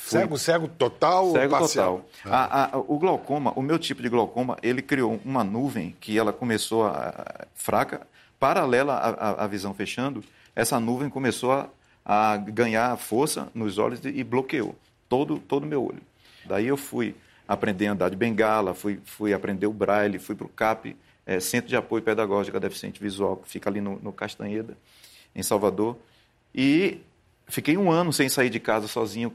fui... 0.00 0.18
Cego, 0.18 0.38
cego 0.38 0.68
total 0.68 1.32
cego 1.32 1.54
ou 1.54 1.60
parcial? 1.60 2.04
total. 2.22 2.32
Ah. 2.32 2.64
A, 2.64 2.76
a, 2.76 2.78
o 2.78 2.98
glaucoma, 2.98 3.52
o 3.54 3.62
meu 3.62 3.78
tipo 3.78 4.00
de 4.00 4.08
glaucoma, 4.08 4.56
ele 4.62 4.80
criou 4.80 5.20
uma 5.24 5.44
nuvem 5.44 5.94
que 6.00 6.18
ela 6.18 6.32
começou 6.32 6.86
a, 6.86 7.46
fraca, 7.54 8.06
paralela 8.38 8.94
à, 8.94 9.44
à 9.44 9.46
visão 9.46 9.74
fechando, 9.74 10.24
essa 10.56 10.80
nuvem 10.80 11.10
começou 11.10 11.52
a, 11.52 11.68
a 12.04 12.36
ganhar 12.38 12.96
força 12.96 13.48
nos 13.54 13.78
olhos 13.78 14.00
e 14.02 14.24
bloqueou 14.24 14.74
todo 15.08 15.38
todo 15.38 15.64
o 15.64 15.66
meu 15.66 15.84
olho. 15.84 16.02
Daí 16.46 16.66
eu 16.66 16.76
fui 16.76 17.14
aprender 17.46 17.88
a 17.88 17.92
andar 17.92 18.08
de 18.08 18.16
bengala, 18.16 18.72
fui, 18.74 19.00
fui 19.04 19.34
aprender 19.34 19.66
o 19.66 19.72
braille, 19.72 20.18
fui 20.18 20.34
para 20.34 20.46
o 20.46 20.48
CAP, 20.48 20.96
é, 21.26 21.38
Centro 21.40 21.68
de 21.68 21.76
Apoio 21.76 22.02
Pedagógico 22.02 22.56
a 22.56 22.60
Deficiente 22.60 23.00
Visual, 23.00 23.36
que 23.36 23.48
fica 23.48 23.68
ali 23.68 23.80
no, 23.80 23.98
no 24.00 24.12
Castanheda, 24.12 24.76
em 25.34 25.42
Salvador. 25.42 25.96
E 26.54 27.00
Fiquei 27.50 27.76
um 27.76 27.90
ano 27.90 28.12
sem 28.12 28.28
sair 28.28 28.48
de 28.48 28.60
casa 28.60 28.86
sozinho, 28.86 29.30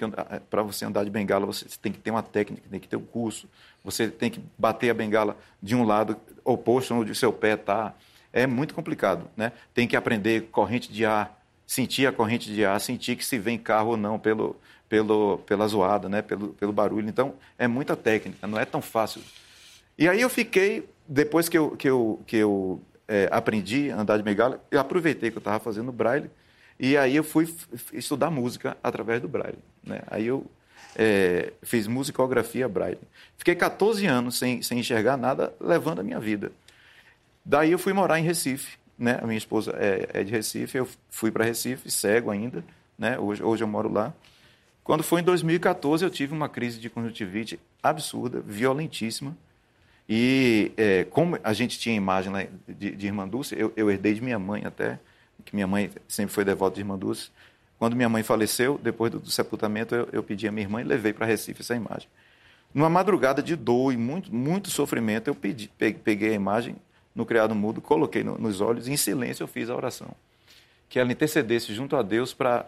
para 0.49 0.63
você 0.63 0.86
andar 0.86 1.04
de 1.04 1.10
bengala 1.10 1.45
você 1.45 1.65
tem 1.82 1.91
que 1.91 1.99
ter 1.99 2.12
uma 2.12 2.23
técnica, 2.23 2.67
tem 2.69 2.80
que 2.80 2.88
ter 2.88 2.95
um 2.95 3.06
curso, 3.06 3.47
você 3.84 4.08
tem 4.08 4.30
que 4.30 4.41
bater 4.58 4.89
a 4.89 4.93
bengala 4.93 5.38
de 5.62 5.75
um 5.75 5.84
lado 5.84 6.17
oposto 6.43 6.93
onde 6.93 7.12
o 7.12 7.15
seu 7.15 7.32
pé 7.32 7.54
está. 7.54 7.93
É 8.32 8.47
muito 8.47 8.73
complicado, 8.73 9.30
né? 9.36 9.51
Tem 9.73 9.88
que 9.88 9.95
aprender 9.95 10.49
corrente 10.51 10.91
de 10.91 11.06
ar, 11.06 11.41
sentir 11.65 12.08
a 12.08 12.12
corrente 12.12 12.51
de 12.51 12.65
ar, 12.65 12.80
sentir 12.82 13.15
que 13.15 13.25
se 13.25 13.38
vem 13.38 13.58
carro 13.58 13.91
ou 13.91 13.97
não 13.97 14.19
pelo, 14.19 14.56
pelo, 14.89 15.39
pela 15.39 15.67
zoada, 15.67 16.10
né? 16.10 16.21
pelo, 16.21 16.49
pelo 16.49 16.73
barulho. 16.73 17.08
Então, 17.08 17.34
é 17.58 17.67
muita 17.67 17.95
técnica, 17.95 18.45
não 18.47 18.60
é 18.60 18.65
tão 18.65 18.82
fácil. 18.82 19.21
E 19.97 20.08
aí 20.08 20.21
eu 20.21 20.30
fiquei, 20.30 20.88
depois 21.08 21.47
que 21.47 21.58
eu, 21.58 21.71
que 21.71 21.89
eu, 21.89 22.19
que 22.28 22.36
eu 22.38 22.82
é, 23.08 23.28
aprendi 23.32 23.91
a 23.91 23.99
andar 24.01 24.17
de 24.17 24.23
bengala, 24.23 24.62
eu 24.69 24.80
aproveitei 24.80 25.32
que 25.32 25.38
eu 25.38 25.39
estava 25.39 25.60
fazendo 25.60 25.91
braille, 25.91 26.30
e 26.79 26.97
aí 26.97 27.15
eu 27.15 27.23
fui 27.23 27.53
estudar 27.93 28.29
música 28.29 28.77
através 28.83 29.21
do 29.21 29.27
braille. 29.27 29.59
Né? 29.83 30.01
Aí 30.07 30.27
eu 30.27 30.45
é, 30.95 31.53
fiz 31.61 31.88
musicografia 31.88 32.67
braille. 32.67 32.99
Fiquei 33.38 33.55
14 33.55 34.05
anos 34.05 34.38
sem, 34.38 34.61
sem 34.61 34.79
enxergar 34.79 35.17
nada, 35.17 35.53
levando 35.59 35.99
a 35.99 36.03
minha 36.03 36.19
vida. 36.19 36.51
Daí 37.43 37.71
eu 37.71 37.79
fui 37.79 37.93
morar 37.93 38.19
em 38.19 38.23
Recife, 38.23 38.77
né? 38.97 39.19
A 39.21 39.27
minha 39.27 39.38
esposa 39.38 39.71
é, 39.77 40.09
é 40.13 40.23
de 40.23 40.31
Recife, 40.31 40.77
eu 40.77 40.88
fui 41.09 41.31
para 41.31 41.45
Recife, 41.45 41.91
cego 41.91 42.31
ainda, 42.31 42.63
né? 42.97 43.19
Hoje, 43.19 43.43
hoje 43.43 43.63
eu 43.63 43.67
moro 43.67 43.91
lá. 43.91 44.13
Quando 44.83 45.03
foi 45.03 45.21
em 45.21 45.23
2014, 45.23 46.03
eu 46.03 46.09
tive 46.09 46.33
uma 46.33 46.49
crise 46.49 46.79
de 46.79 46.89
conjuntivite 46.89 47.59
absurda, 47.81 48.39
violentíssima. 48.39 49.35
E 50.07 50.71
é, 50.77 51.03
como 51.05 51.38
a 51.43 51.53
gente 51.53 51.79
tinha 51.79 51.95
imagem 51.95 52.31
de, 52.67 52.91
de 52.91 53.07
Irmã 53.07 53.27
Dulce, 53.27 53.55
eu, 53.57 53.73
eu, 53.75 53.89
herdei 53.89 54.13
de 54.13 54.21
minha 54.21 54.38
mãe 54.38 54.63
até, 54.63 54.99
que 55.43 55.55
minha 55.55 55.67
mãe 55.67 55.91
sempre 56.07 56.33
foi 56.33 56.45
devota 56.45 56.75
de 56.75 56.81
Irmã 56.81 56.97
Dulce. 56.97 57.29
Quando 57.77 57.95
minha 57.95 58.07
mãe 58.07 58.23
faleceu, 58.23 58.79
depois 58.81 59.11
do, 59.11 59.19
do 59.19 59.29
sepultamento, 59.29 59.93
eu, 59.93 60.09
eu, 60.11 60.23
pedi 60.23 60.47
a 60.47 60.51
minha 60.51 60.65
irmã 60.65 60.81
e 60.81 60.83
levei 60.83 61.11
para 61.11 61.25
Recife 61.25 61.61
essa 61.61 61.75
imagem. 61.75 62.07
Numa 62.73 62.89
madrugada 62.89 63.43
de 63.43 63.55
dor 63.55 63.93
e 63.93 63.97
muito, 63.97 64.33
muito 64.33 64.69
sofrimento, 64.69 65.27
eu 65.27 65.35
pedi, 65.35 65.69
peguei 65.77 66.31
a 66.31 66.33
imagem 66.33 66.75
no 67.13 67.25
criado 67.25 67.55
mudo, 67.55 67.81
coloquei 67.81 68.23
no, 68.23 68.37
nos 68.37 68.61
olhos 68.61 68.87
e 68.87 68.91
em 68.91 68.97
silêncio 68.97 69.43
eu 69.43 69.47
fiz 69.47 69.69
a 69.69 69.75
oração. 69.75 70.09
Que 70.89 70.99
ela 70.99 71.11
intercedesse 71.11 71.73
junto 71.73 71.95
a 71.95 72.01
Deus 72.01 72.33
para 72.33 72.65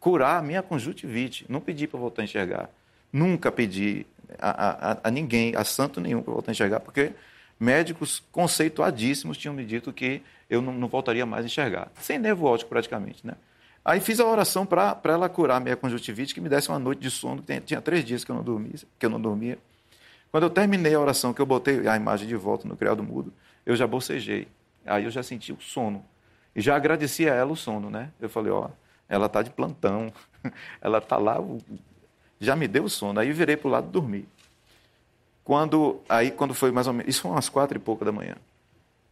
curar 0.00 0.38
a 0.38 0.42
minha 0.42 0.62
conjuntivite. 0.62 1.44
Não 1.48 1.60
pedi 1.60 1.86
para 1.86 1.98
voltar 1.98 2.22
a 2.22 2.24
enxergar. 2.24 2.70
Nunca 3.12 3.50
pedi 3.50 4.06
a, 4.38 4.92
a, 4.92 4.98
a 5.04 5.10
ninguém, 5.10 5.54
a 5.56 5.64
santo 5.64 6.00
nenhum, 6.00 6.22
para 6.22 6.32
voltar 6.32 6.50
a 6.50 6.52
enxergar, 6.52 6.80
porque 6.80 7.12
médicos 7.58 8.22
conceituadíssimos 8.30 9.36
tinham 9.36 9.54
me 9.54 9.64
dito 9.64 9.92
que 9.92 10.22
eu 10.48 10.62
não, 10.62 10.72
não 10.72 10.88
voltaria 10.88 11.26
mais 11.26 11.44
a 11.44 11.46
enxergar. 11.46 11.90
Sem 12.00 12.18
nervo 12.18 12.46
óptico, 12.46 12.68
praticamente, 12.70 13.26
né? 13.26 13.34
Aí 13.84 14.00
fiz 14.00 14.20
a 14.20 14.26
oração 14.26 14.66
para 14.66 15.00
ela 15.04 15.28
curar 15.28 15.56
a 15.56 15.60
minha 15.60 15.76
conjuntivite, 15.76 16.34
que 16.34 16.40
me 16.40 16.48
desse 16.48 16.68
uma 16.68 16.78
noite 16.78 17.00
de 17.00 17.10
sono, 17.10 17.42
que 17.42 17.60
tinha 17.60 17.80
três 17.80 18.04
dias 18.04 18.24
que 18.24 18.30
eu 18.30 18.36
não 18.36 18.42
dormia, 18.42 18.74
que 18.98 19.06
eu 19.06 19.10
não 19.10 19.20
dormia. 19.20 19.58
Quando 20.30 20.44
eu 20.44 20.50
terminei 20.50 20.94
a 20.94 21.00
oração, 21.00 21.32
que 21.32 21.40
eu 21.40 21.46
botei 21.46 21.88
a 21.88 21.96
imagem 21.96 22.28
de 22.28 22.36
volta 22.36 22.68
no 22.68 22.76
criado 22.76 23.02
mudo, 23.02 23.32
eu 23.64 23.74
já 23.74 23.86
bocejei. 23.86 24.46
Aí 24.84 25.04
eu 25.04 25.10
já 25.10 25.22
senti 25.22 25.52
o 25.52 25.60
sono. 25.60 26.04
E 26.54 26.60
já 26.60 26.76
agradeci 26.76 27.28
a 27.28 27.34
ela 27.34 27.52
o 27.52 27.56
sono, 27.56 27.88
né? 27.88 28.10
Eu 28.20 28.28
falei, 28.28 28.52
ó, 28.52 28.68
ela 29.08 29.26
está 29.26 29.42
de 29.42 29.50
plantão, 29.50 30.12
ela 30.82 30.98
está 30.98 31.16
lá, 31.16 31.38
já 32.38 32.54
me 32.54 32.68
deu 32.68 32.84
o 32.84 32.90
sono. 32.90 33.20
Aí 33.20 33.32
virei 33.32 33.56
para 33.56 33.68
o 33.68 33.70
lado 33.70 33.88
dormir. 33.88 34.26
Quando, 35.44 35.98
aí 36.08 36.30
quando 36.30 36.52
foi 36.52 36.70
mais 36.70 36.86
ou 36.86 36.92
menos, 36.92 37.08
isso 37.08 37.22
foi 37.22 37.30
umas 37.30 37.48
quatro 37.48 37.78
e 37.78 37.80
pouca 37.80 38.04
da 38.04 38.12
manhã. 38.12 38.36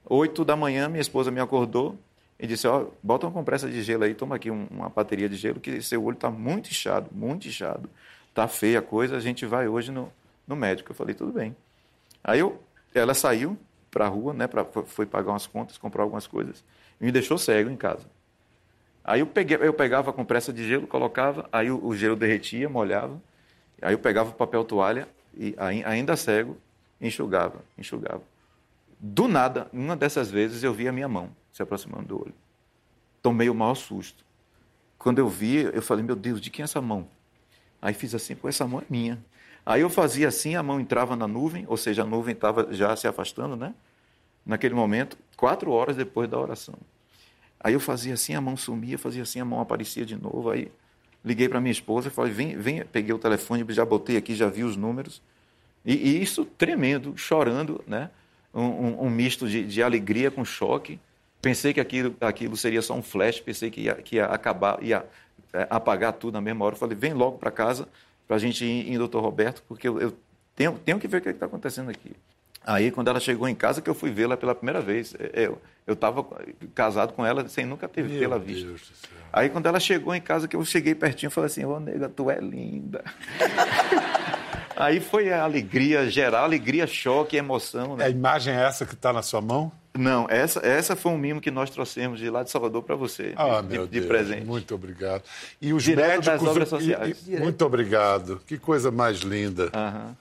Oito 0.09 0.45
da 0.45 0.55
manhã, 0.55 0.89
minha 0.89 1.01
esposa 1.01 1.33
me 1.33 1.41
acordou 1.41 1.99
e 2.39 2.47
disse, 2.47 2.67
ó, 2.69 2.87
bota 3.03 3.27
uma 3.27 3.33
compressa 3.33 3.69
de 3.69 3.83
gelo 3.83 4.05
aí, 4.05 4.15
toma 4.15 4.37
aqui 4.37 4.51
uma 4.51 4.89
bateria 4.89 5.29
de 5.29 5.35
gelo, 5.37 5.59
que 5.59 5.83
seu 5.83 6.05
olho 6.05 6.15
está 6.15 6.31
muito 6.31 6.71
inchado, 6.71 7.11
muito 7.13 7.49
inchado. 7.49 7.91
Está 8.29 8.47
feia 8.47 8.79
a 8.79 8.83
coisa, 8.83 9.17
a 9.17 9.21
gente 9.21 9.45
vai 9.47 9.67
hoje 9.67 9.91
no, 9.91 10.13
no 10.47 10.55
médico. 10.55 10.93
Eu 10.93 10.95
falei, 10.95 11.15
tudo 11.15 11.33
bem. 11.33 11.57
Aí 12.23 12.39
eu, 12.39 12.63
ela 12.95 13.15
saiu, 13.15 13.59
para 13.91 14.05
a 14.05 14.09
rua, 14.09 14.33
né, 14.33 14.47
pra, 14.47 14.65
foi 14.65 15.07
pagar 15.07 15.33
umas 15.33 15.47
contas, 15.47 15.79
comprar 15.79 16.03
algumas 16.03 16.27
coisas, 16.27 16.63
e 17.01 17.05
me 17.05 17.11
deixou 17.11 17.37
cego 17.37 17.69
em 17.69 17.77
casa. 17.77 18.07
Aí 19.03 19.21
eu, 19.21 19.27
peguei, 19.27 19.57
eu 19.61 19.73
pegava 19.73 20.11
a 20.11 20.13
compressa 20.13 20.53
de 20.53 20.67
gelo, 20.69 20.87
colocava, 20.87 21.49
aí 21.51 21.71
o, 21.71 21.85
o 21.85 21.97
gelo 21.97 22.15
derretia, 22.15 22.69
molhava, 22.69 23.21
aí 23.81 23.95
eu 23.95 23.99
pegava 23.99 24.31
o 24.31 24.35
papel 24.35 24.63
toalha, 24.65 25.09
e 25.35 25.55
ainda 25.59 26.17
cego, 26.17 26.57
enxugava, 27.01 27.57
enxugava. 27.77 28.23
Do 28.99 29.29
nada, 29.29 29.69
uma 29.73 29.95
dessas 29.95 30.31
vezes, 30.31 30.63
eu 30.63 30.73
vi 30.73 30.89
a 30.89 30.93
minha 30.93 31.09
mão 31.09 31.31
se 31.53 31.63
aproximando 31.63 32.09
do 32.09 32.21
olho. 32.23 32.35
Tomei 33.23 33.49
o 33.49 33.55
maior 33.55 33.75
susto. 33.75 34.25
Quando 34.99 35.19
eu 35.19 35.29
vi, 35.29 35.57
eu 35.57 35.83
falei, 35.83 36.05
meu 36.05 36.17
Deus, 36.17 36.41
de 36.41 36.51
quem 36.51 36.63
é 36.63 36.65
essa 36.65 36.81
mão? 36.81 37.09
Aí 37.81 37.93
fiz 37.95 38.15
assim, 38.15 38.35
pô, 38.35 38.49
essa 38.49 38.67
mão 38.67 38.81
é 38.81 38.85
minha. 38.89 39.23
Aí 39.65 39.81
eu 39.81 39.91
fazia 39.91 40.29
assim, 40.29 40.55
a 40.55 40.63
mão 40.63 40.81
entrava 40.81 41.17
na 41.17 41.27
nuvem, 41.27 41.65
ou 41.69 41.77
seja, 41.77 42.03
a 42.03 42.07
nuvem 42.07 42.35
estava 42.35 42.73
já 42.73 42.95
se 42.97 43.07
afastando, 43.07 43.57
né? 43.57 43.75
Naquele 44.45 44.75
momento, 44.75 45.19
quatro 45.37 45.71
horas 45.73 45.97
depois 45.97 46.29
da 46.29 46.39
oração. 46.39 46.77
Aí 47.59 47.75
eu 47.75 47.81
fazia 47.81 48.15
assim, 48.15 48.35
a 48.35 48.41
mão 48.41 48.57
sumia, 48.57 48.97
fazia 48.97 49.23
assim, 49.23 49.41
a 49.41 49.45
mão 49.45 49.61
aparecia 49.61 50.07
de 50.07 50.17
novo. 50.17 50.51
Aí 50.51 50.71
liguei 51.25 51.49
para 51.49 51.61
minha 51.61 51.73
esposa 51.73 52.09
falei, 52.11 52.33
vem, 52.33 52.57
vem, 52.57 52.85
peguei 52.85 53.13
o 53.13 53.19
telefone, 53.19 53.65
já 53.71 53.85
botei 53.85 54.17
aqui, 54.17 54.35
já 54.35 54.49
vi 54.49 54.63
os 54.63 54.77
números. 54.77 55.21
E, 55.85 55.95
e 55.95 56.23
isso 56.23 56.45
tremendo, 56.45 57.17
chorando, 57.17 57.83
né? 57.87 58.11
Um, 58.55 58.63
um, 58.63 59.05
um 59.05 59.11
misto 59.11 59.49
de, 59.49 59.65
de, 59.65 59.83
alegria 59.83 60.31
com 60.31 60.45
choque. 60.45 60.99
Pensei 61.43 61.75
que 61.75 61.81
aquilo, 61.81 62.17
aquilo 62.21 62.57
seria 62.57 62.81
só 62.81 62.95
um 62.95 63.03
flash, 63.03 63.41
pensei 63.41 63.71
que 63.71 63.83
ia, 63.83 63.95
que 63.97 64.17
ia 64.17 64.27
acabar, 64.27 64.83
ia 64.83 65.05
é, 65.53 65.67
apagar 65.69 66.13
tudo 66.15 66.35
na 66.35 66.41
mesma 66.41 66.65
hora. 66.65 66.77
Falei, 66.77 66.97
vem 66.97 67.13
logo 67.13 67.39
para 67.39 67.51
casa, 67.51 67.87
para 68.27 68.37
a 68.37 68.39
gente 68.39 68.65
ir 68.65 68.91
em 68.91 68.97
Doutor 68.97 69.23
Roberto, 69.23 69.63
porque 69.69 69.87
eu, 69.87 70.01
eu 70.01 70.17
tenho, 70.55 70.79
tenho 70.79 70.99
que 70.99 71.07
ver 71.07 71.19
o 71.19 71.21
que 71.21 71.29
é 71.29 71.33
está 71.33 71.47
acontecendo 71.47 71.91
aqui. 71.91 72.13
Aí, 72.67 72.91
quando 72.91 73.09
ela 73.09 73.21
chegou 73.21 73.49
em 73.49 73.55
casa, 73.55 73.81
que 73.81 73.89
eu 73.89 73.95
fui 73.95 74.11
vê-la 74.11 74.37
pela 74.37 74.53
primeira 74.53 74.81
vez. 74.81 75.15
É, 75.19 75.49
eu 75.87 75.93
estava 75.93 76.27
casado 76.75 77.13
com 77.13 77.25
ela 77.25 77.49
sem 77.49 77.65
nunca 77.65 77.87
ter 77.87 78.09
tê-la 78.09 78.39
visto. 78.39 78.75
Aí, 79.33 79.49
quando 79.49 79.67
ela 79.67 79.79
chegou 79.79 80.13
em 80.13 80.21
casa, 80.21 80.49
que 80.49 80.57
eu 80.57 80.65
cheguei 80.65 80.93
pertinho, 80.93 81.31
falei 81.31 81.47
assim, 81.47 81.65
ô, 81.65 81.79
nega, 81.79 82.09
tu 82.09 82.29
é 82.29 82.41
linda. 82.41 83.05
Aí 84.77 85.01
foi 85.01 85.33
a 85.33 85.43
alegria 85.43 86.09
geral, 86.11 86.45
alegria, 86.45 86.87
choque, 86.87 87.37
emoção. 87.37 87.97
Né? 87.97 88.05
A 88.05 88.11
imagem 88.11 88.55
é 88.55 88.63
essa 88.63 88.85
que 88.85 88.93
está 88.93 89.13
na 89.13 89.23
sua 89.23 89.41
mão? 89.41 89.73
Não, 89.95 90.27
essa, 90.29 90.61
essa 90.61 90.95
foi 90.95 91.13
um 91.13 91.17
mimo 91.17 91.41
que 91.41 91.51
nós 91.51 91.71
trouxemos 91.71 92.21
de 92.21 92.29
lá 92.29 92.43
de 92.43 92.51
Salvador 92.51 92.83
para 92.83 92.95
você, 92.95 93.33
ah, 93.37 93.63
de, 93.63 93.69
meu 93.69 93.87
de, 93.87 94.01
Deus, 94.01 94.07
presente. 94.07 94.45
Muito 94.45 94.75
obrigado. 94.75 95.23
E 95.61 95.73
os 95.73 95.83
Direto 95.83 96.09
médicos. 96.09 96.27
Das 96.27 96.43
obras 96.43 96.69
sociais. 96.69 97.25
E, 97.27 97.35
e, 97.35 97.41
muito 97.41 97.65
obrigado. 97.65 98.41
Que 98.47 98.59
coisa 98.59 98.91
mais 98.91 99.21
linda. 99.21 99.71
Uhum. 99.75 100.15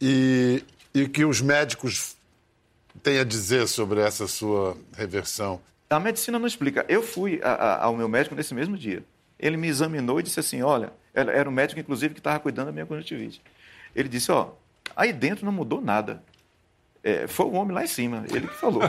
E, 0.00 0.64
e 0.92 1.08
que 1.08 1.24
os 1.24 1.40
médicos 1.40 2.16
têm 3.00 3.20
a 3.20 3.24
dizer 3.24 3.68
sobre 3.68 4.00
essa 4.00 4.26
sua 4.26 4.76
reversão? 4.96 5.60
A 5.88 6.00
medicina 6.00 6.38
não 6.38 6.46
explica. 6.46 6.84
Eu 6.88 7.02
fui 7.02 7.40
a, 7.44 7.52
a, 7.52 7.84
ao 7.84 7.96
meu 7.96 8.08
médico 8.08 8.34
nesse 8.34 8.52
mesmo 8.52 8.76
dia. 8.76 9.04
Ele 9.38 9.56
me 9.56 9.68
examinou 9.68 10.18
e 10.18 10.22
disse 10.24 10.40
assim: 10.40 10.62
olha, 10.62 10.92
era 11.14 11.48
o 11.48 11.52
médico, 11.52 11.78
inclusive, 11.80 12.14
que 12.14 12.20
estava 12.20 12.40
cuidando 12.40 12.66
da 12.66 12.72
minha 12.72 12.86
conjuntivite. 12.86 13.40
Ele 13.98 14.08
disse: 14.08 14.30
Ó, 14.30 14.50
aí 14.94 15.12
dentro 15.12 15.44
não 15.44 15.52
mudou 15.52 15.80
nada. 15.80 16.22
É, 17.02 17.26
foi 17.26 17.46
o 17.46 17.52
homem 17.52 17.74
lá 17.74 17.84
em 17.84 17.88
cima, 17.88 18.24
ele 18.28 18.46
que 18.46 18.54
falou. 18.54 18.82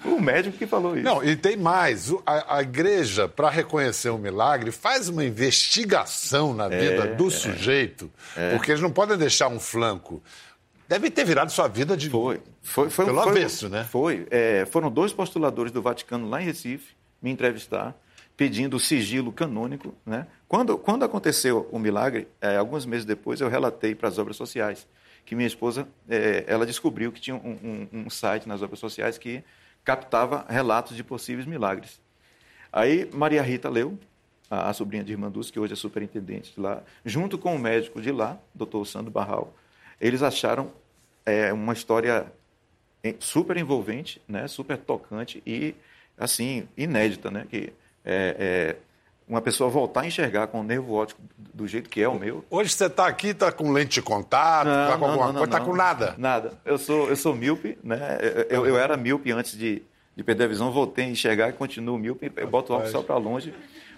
foi 0.00 0.12
o 0.12 0.20
médico 0.20 0.56
que 0.56 0.66
falou 0.66 0.94
isso. 0.94 1.04
Não, 1.04 1.24
e 1.24 1.34
tem 1.34 1.56
mais. 1.56 2.12
A, 2.26 2.58
a 2.58 2.62
igreja, 2.62 3.26
para 3.26 3.50
reconhecer 3.50 4.10
o 4.10 4.14
um 4.14 4.18
milagre, 4.18 4.70
faz 4.70 5.08
uma 5.08 5.24
investigação 5.24 6.54
na 6.54 6.66
é, 6.66 6.78
vida 6.78 7.14
do 7.14 7.28
é, 7.28 7.30
sujeito, 7.30 8.10
é. 8.36 8.54
porque 8.54 8.70
eles 8.70 8.82
não 8.82 8.90
podem 8.90 9.16
deixar 9.16 9.48
um 9.48 9.58
flanco. 9.58 10.22
Deve 10.88 11.10
ter 11.10 11.24
virado 11.24 11.50
sua 11.50 11.66
vida 11.68 11.96
de. 11.96 12.10
Foi. 12.10 12.40
Foi, 12.62 12.90
foi 12.90 13.04
pelo 13.06 13.22
foi, 13.22 13.30
avesso, 13.30 13.68
né? 13.68 13.84
Foi. 13.84 14.26
É, 14.30 14.66
foram 14.66 14.90
dois 14.90 15.12
postuladores 15.12 15.72
do 15.72 15.82
Vaticano 15.82 16.28
lá 16.28 16.40
em 16.40 16.44
Recife 16.44 16.94
me 17.20 17.30
entrevistar, 17.30 17.94
pedindo 18.36 18.78
sigilo 18.78 19.32
canônico, 19.32 19.94
né? 20.04 20.26
Quando, 20.54 20.78
quando 20.78 21.04
aconteceu 21.04 21.68
o 21.72 21.80
milagre, 21.80 22.28
é, 22.40 22.56
alguns 22.56 22.86
meses 22.86 23.04
depois, 23.04 23.40
eu 23.40 23.48
relatei 23.48 23.92
para 23.92 24.08
as 24.08 24.18
obras 24.18 24.36
sociais 24.36 24.86
que 25.26 25.34
minha 25.34 25.48
esposa 25.48 25.88
é, 26.08 26.44
ela 26.46 26.64
descobriu 26.64 27.10
que 27.10 27.20
tinha 27.20 27.34
um, 27.34 27.88
um, 27.92 28.04
um, 28.04 28.08
site 28.08 28.46
nas 28.46 28.62
obras 28.62 28.78
sociais 28.78 29.18
que 29.18 29.42
captava 29.82 30.46
relatos 30.48 30.96
de 30.96 31.02
possíveis 31.02 31.44
milagres. 31.44 32.00
Aí 32.72 33.10
Maria 33.12 33.42
Rita 33.42 33.68
leu, 33.68 33.98
a, 34.48 34.72
sobrinha 34.72 35.02
de 35.02 35.10
Irmã 35.10 35.28
Dulce, 35.28 35.50
que 35.50 35.58
hoje 35.58 35.72
é 35.72 35.76
superintendente 35.76 36.54
de 36.54 36.60
lá, 36.60 36.84
junto 37.04 37.36
com 37.36 37.56
o 37.56 37.58
médico 37.58 38.00
de 38.00 38.12
lá, 38.12 38.38
doutor 38.54 38.86
Sandro 38.86 39.10
Barral, 39.10 39.52
eles 40.00 40.22
acharam 40.22 40.70
é, 41.26 41.52
uma 41.52 41.72
história 41.72 42.32
super 43.18 43.56
envolvente, 43.56 44.22
né, 44.28 44.46
super 44.46 44.78
tocante 44.78 45.42
e 45.44 45.74
assim 46.16 46.68
inédita, 46.76 47.28
né, 47.28 47.44
que 47.50 47.72
é, 48.04 48.76
é 48.78 48.93
uma 49.28 49.40
pessoa 49.40 49.70
voltar 49.70 50.02
a 50.02 50.06
enxergar 50.06 50.46
com 50.48 50.60
o 50.60 50.62
nervo 50.62 50.94
óptico 50.94 51.20
do 51.54 51.66
jeito 51.66 51.88
que 51.88 52.02
é 52.02 52.08
o 52.08 52.18
meu. 52.18 52.44
Hoje 52.50 52.70
você 52.70 52.86
está 52.86 53.06
aqui, 53.06 53.28
está 53.28 53.50
com 53.50 53.72
lente 53.72 53.94
de 53.94 54.02
contato, 54.02 54.68
está 54.68 54.98
com 54.98 55.04
alguma 55.06 55.32
coisa, 55.32 55.44
está 55.44 55.60
com 55.60 55.74
nada? 55.74 56.14
Nada. 56.18 56.52
Eu 56.64 56.76
sou, 56.78 57.08
eu 57.08 57.16
sou 57.16 57.34
míope, 57.34 57.78
né? 57.82 58.18
Eu, 58.50 58.66
eu 58.66 58.78
era 58.78 58.96
míope 58.96 59.32
antes 59.32 59.56
de, 59.56 59.82
de 60.14 60.22
perder 60.22 60.44
a 60.44 60.48
visão, 60.48 60.70
voltei 60.70 61.06
a 61.06 61.08
enxergar 61.08 61.48
e 61.48 61.52
continuo 61.52 61.98
míope, 61.98 62.30
eu 62.36 62.46
boto 62.48 62.72
o 62.72 62.76
óculos 62.76 62.92
só 62.92 63.02
para 63.02 63.16
longe. 63.16 63.54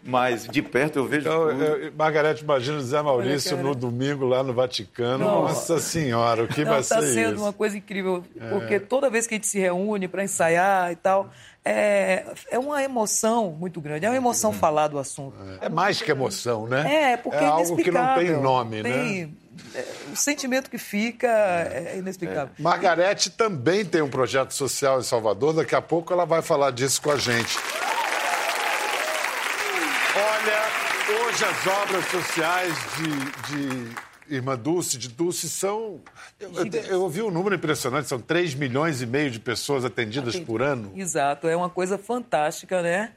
Mas 0.06 0.46
de 0.46 0.62
perto 0.62 1.00
eu 1.00 1.06
vejo 1.06 1.28
Eu, 1.28 1.48
tudo. 1.50 1.64
eu, 1.64 1.92
Margarete, 1.96 2.42
imagina 2.42 2.78
o 2.78 2.80
Zé 2.80 3.02
Maurício 3.02 3.56
no 3.56 3.74
domingo 3.74 4.24
lá 4.24 4.42
no 4.42 4.54
Vaticano. 4.54 5.18
Não. 5.24 5.42
Nossa 5.42 5.78
Senhora, 5.80 6.44
o 6.44 6.48
que 6.48 6.64
Não, 6.64 6.70
vai 6.72 6.80
está 6.80 7.00
ser 7.00 7.12
sendo 7.12 7.34
isso? 7.34 7.42
uma 7.42 7.52
coisa 7.52 7.76
incrível, 7.76 8.22
porque 8.50 8.78
toda 8.80 9.10
vez 9.10 9.26
que 9.26 9.34
a 9.34 9.36
gente 9.36 9.46
se 9.48 9.58
reúne 9.58 10.06
para 10.08 10.22
ensaiar 10.22 10.92
e 10.92 10.96
tal, 10.96 11.28
é, 11.64 12.24
é 12.50 12.58
uma 12.58 12.82
emoção 12.82 13.50
muito 13.50 13.80
grande, 13.80 14.06
é 14.06 14.08
uma 14.08 14.16
emoção 14.16 14.52
falar 14.52 14.86
do 14.88 14.98
assunto. 14.98 15.34
É 15.60 15.68
mais 15.68 16.00
que 16.00 16.10
emoção, 16.10 16.66
né? 16.68 17.12
É, 17.12 17.16
porque 17.16 17.38
é, 17.38 17.42
é 17.44 17.46
algo 17.46 17.76
que 17.76 17.90
não 17.90 18.14
tem 18.14 18.30
nome, 18.40 18.82
né? 18.82 18.90
Tem- 18.92 19.36
é, 19.74 19.84
o 20.12 20.16
sentimento 20.16 20.70
que 20.70 20.76
fica 20.78 21.26
é 21.26 21.96
inexplicável. 21.98 22.50
Margarete 22.58 23.30
também 23.30 23.84
tem 23.84 24.02
um 24.02 24.08
projeto 24.10 24.52
social 24.52 25.00
em 25.00 25.02
Salvador. 25.02 25.54
Daqui 25.54 25.74
a 25.74 25.80
pouco 25.82 26.12
ela 26.12 26.24
vai 26.26 26.42
falar 26.42 26.70
disso 26.70 27.00
com 27.02 27.10
a 27.10 27.16
gente. 27.16 27.56
Olha, 30.14 30.62
hoje 31.36 31.44
as 31.44 31.66
obras 31.66 32.04
sociais 32.06 32.74
de, 32.96 33.90
de 34.28 34.34
Irmã 34.34 34.56
Dulce, 34.56 34.96
de 34.96 35.08
Dulce, 35.08 35.50
são. 35.50 36.00
Eu, 36.40 36.50
eu, 36.88 37.02
ouvi 37.02 37.20
um 37.20 37.30
número 37.30 37.54
impressionante, 37.54 38.08
são 38.08 38.18
3 38.18 38.54
milhões 38.54 39.02
e 39.02 39.06
meio 39.06 39.30
de 39.30 39.38
pessoas 39.38 39.84
atendidas 39.84 40.38
por 40.38 40.62
ano. 40.62 40.92
Exato, 40.96 41.46
é 41.46 41.54
uma 41.54 41.68
coisa 41.68 41.98
fantástica, 41.98 42.80
né? 42.80 43.12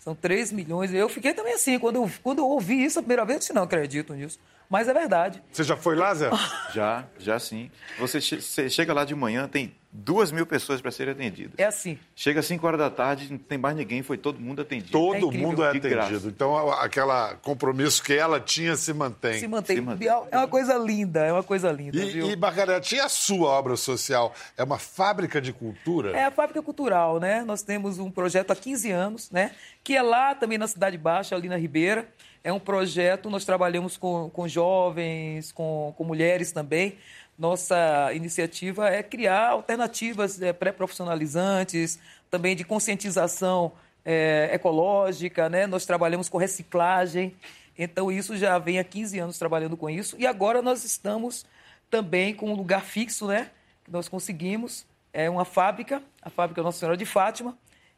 São 0.00 0.16
3 0.16 0.50
milhões. 0.50 0.92
Eu 0.92 1.08
fiquei 1.08 1.32
também 1.32 1.54
assim, 1.54 1.78
quando 1.78 1.96
eu, 1.96 2.10
quando 2.24 2.38
eu 2.40 2.46
ouvi 2.46 2.84
isso 2.84 2.98
a 2.98 3.02
primeira 3.02 3.24
vez, 3.24 3.36
eu 3.36 3.40
disse, 3.40 3.52
não 3.52 3.62
acredito 3.62 4.12
nisso. 4.14 4.40
Mas 4.74 4.88
é 4.88 4.92
verdade. 4.92 5.40
Você 5.52 5.62
já 5.62 5.76
foi 5.76 5.94
lá, 5.94 6.12
Zé? 6.12 6.28
Já, 6.74 7.04
já 7.16 7.38
sim. 7.38 7.70
Você, 7.96 8.20
che- 8.20 8.40
você 8.40 8.68
chega 8.68 8.92
lá 8.92 9.04
de 9.04 9.14
manhã, 9.14 9.46
tem 9.46 9.72
duas 9.92 10.32
mil 10.32 10.44
pessoas 10.44 10.80
para 10.80 10.90
serem 10.90 11.12
atendidas. 11.12 11.52
É 11.56 11.62
assim. 11.66 11.96
Chega 12.16 12.40
às 12.40 12.46
5 12.46 12.66
horas 12.66 12.80
da 12.80 12.90
tarde, 12.90 13.30
não 13.30 13.38
tem 13.38 13.56
mais 13.56 13.76
ninguém, 13.76 14.02
foi 14.02 14.18
todo 14.18 14.40
mundo 14.40 14.60
atendido. 14.62 14.90
Todo 14.90 15.32
É 15.32 15.36
mundo 15.38 15.62
é 15.64 15.78
graça. 15.78 16.08
atendido. 16.08 16.28
Então, 16.28 16.68
aquele 16.72 17.06
compromisso 17.42 18.02
que 18.02 18.12
ela 18.14 18.40
tinha 18.40 18.74
se 18.74 18.92
mantém. 18.92 19.38
Se 19.38 19.46
mantém. 19.46 19.76
Se 19.76 19.82
mantém. 19.82 20.08
É 20.08 20.36
uma 20.38 20.48
coisa 20.48 20.74
linda, 20.76 21.20
é 21.24 21.32
uma 21.32 21.44
coisa 21.44 21.70
linda, 21.70 22.04
viu? 22.06 22.26
E, 22.26 22.32
e, 22.32 22.36
Margarete, 22.36 22.96
e 22.96 23.00
a 23.00 23.08
sua 23.08 23.50
obra 23.50 23.76
social? 23.76 24.34
É 24.56 24.64
uma 24.64 24.78
fábrica 24.80 25.40
de 25.40 25.52
cultura? 25.52 26.10
É 26.16 26.24
a 26.24 26.32
fábrica 26.32 26.60
cultural, 26.60 27.20
né? 27.20 27.44
Nós 27.44 27.62
temos 27.62 28.00
um 28.00 28.10
projeto 28.10 28.50
há 28.50 28.56
15 28.56 28.90
anos, 28.90 29.30
né? 29.30 29.52
Que 29.84 29.94
é 29.94 30.02
lá 30.02 30.34
também 30.34 30.58
na 30.58 30.66
Cidade 30.66 30.98
Baixa, 30.98 31.36
ali 31.36 31.48
na 31.48 31.56
Ribeira. 31.56 32.08
É 32.44 32.52
um 32.52 32.60
projeto, 32.60 33.30
nós 33.30 33.46
trabalhamos 33.46 33.96
com, 33.96 34.28
com 34.28 34.46
jovens, 34.46 35.50
com, 35.50 35.94
com 35.96 36.04
mulheres 36.04 36.52
também. 36.52 36.98
Nossa 37.38 38.12
iniciativa 38.12 38.90
é 38.90 39.02
criar 39.02 39.48
alternativas 39.48 40.40
é, 40.42 40.52
pré-profissionalizantes, 40.52 41.98
também 42.30 42.54
de 42.54 42.62
conscientização 42.62 43.72
é, 44.04 44.50
ecológica, 44.52 45.48
né? 45.48 45.66
Nós 45.66 45.86
trabalhamos 45.86 46.28
com 46.28 46.36
reciclagem. 46.36 47.34
Então, 47.78 48.12
isso 48.12 48.36
já 48.36 48.58
vem 48.58 48.78
há 48.78 48.84
15 48.84 49.18
anos 49.18 49.38
trabalhando 49.38 49.74
com 49.74 49.88
isso. 49.88 50.14
E 50.18 50.26
agora 50.26 50.60
nós 50.60 50.84
estamos 50.84 51.46
também 51.88 52.34
com 52.34 52.50
um 52.50 52.54
lugar 52.54 52.82
fixo, 52.82 53.26
né? 53.26 53.50
Que 53.82 53.90
nós 53.90 54.06
conseguimos. 54.06 54.86
É 55.12 55.30
uma 55.30 55.46
fábrica, 55.46 56.02
a 56.20 56.28
fábrica 56.28 56.62
Nossa 56.62 56.78
Senhora 56.78 56.96
de 56.96 57.06
Fátima. 57.06 57.56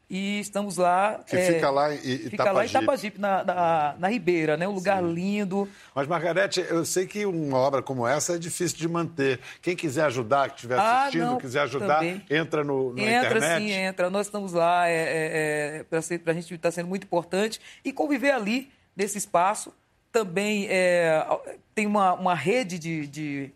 E 0.09 0.39
estamos 0.39 0.77
lá. 0.77 1.19
Que 1.27 1.35
é, 1.35 1.53
fica 1.53 1.69
lá 1.69 1.93
em 1.93 1.97
I- 1.97 2.17
Fica 2.29 2.43
lá 2.51 2.63
em 2.63 2.67
Itapajipe. 2.67 2.77
Itapajipe, 2.77 3.19
na, 3.21 3.43
na, 3.43 3.95
na 3.99 4.07
Ribeira, 4.07 4.55
né? 4.55 4.65
Um 4.65 4.71
lugar 4.71 5.03
lindo. 5.03 5.67
Mas, 5.93 6.07
Margarete, 6.07 6.61
eu 6.69 6.85
sei 6.85 7.05
que 7.05 7.25
uma 7.25 7.57
obra 7.57 7.81
como 7.81 8.07
essa 8.07 8.35
é 8.35 8.37
difícil 8.37 8.77
de 8.77 8.87
manter. 8.87 9.39
Quem 9.61 9.75
quiser 9.75 10.05
ajudar, 10.05 10.49
que 10.49 10.55
estiver 10.55 10.79
Ah, 10.79 11.01
assistindo, 11.01 11.25
não, 11.25 11.37
quiser 11.37 11.59
ajudar, 11.63 11.95
também. 11.99 12.21
entra 12.29 12.63
no, 12.63 12.93
na 12.93 13.01
entra 13.01 13.37
internet. 13.37 13.63
sim, 13.63 13.71
entra. 13.71 14.09
Nós 14.09 14.27
estamos 14.27 14.53
lá, 14.53 14.87
é, 14.87 15.79
é, 15.79 15.83
para 15.83 16.31
a 16.31 16.33
gente 16.35 16.53
está 16.53 16.71
sendo 16.71 16.87
muito 16.87 17.03
importante. 17.03 17.59
E 17.83 17.91
conviver 17.91 18.31
ali, 18.31 18.71
nesse 18.95 19.17
espaço, 19.17 19.73
também 20.09 20.67
é, 20.69 21.21
tem 21.75 21.85
uma, 21.85 22.13
uma 22.13 22.33
rede 22.33 22.79
de, 22.79 23.05
de 23.07 23.51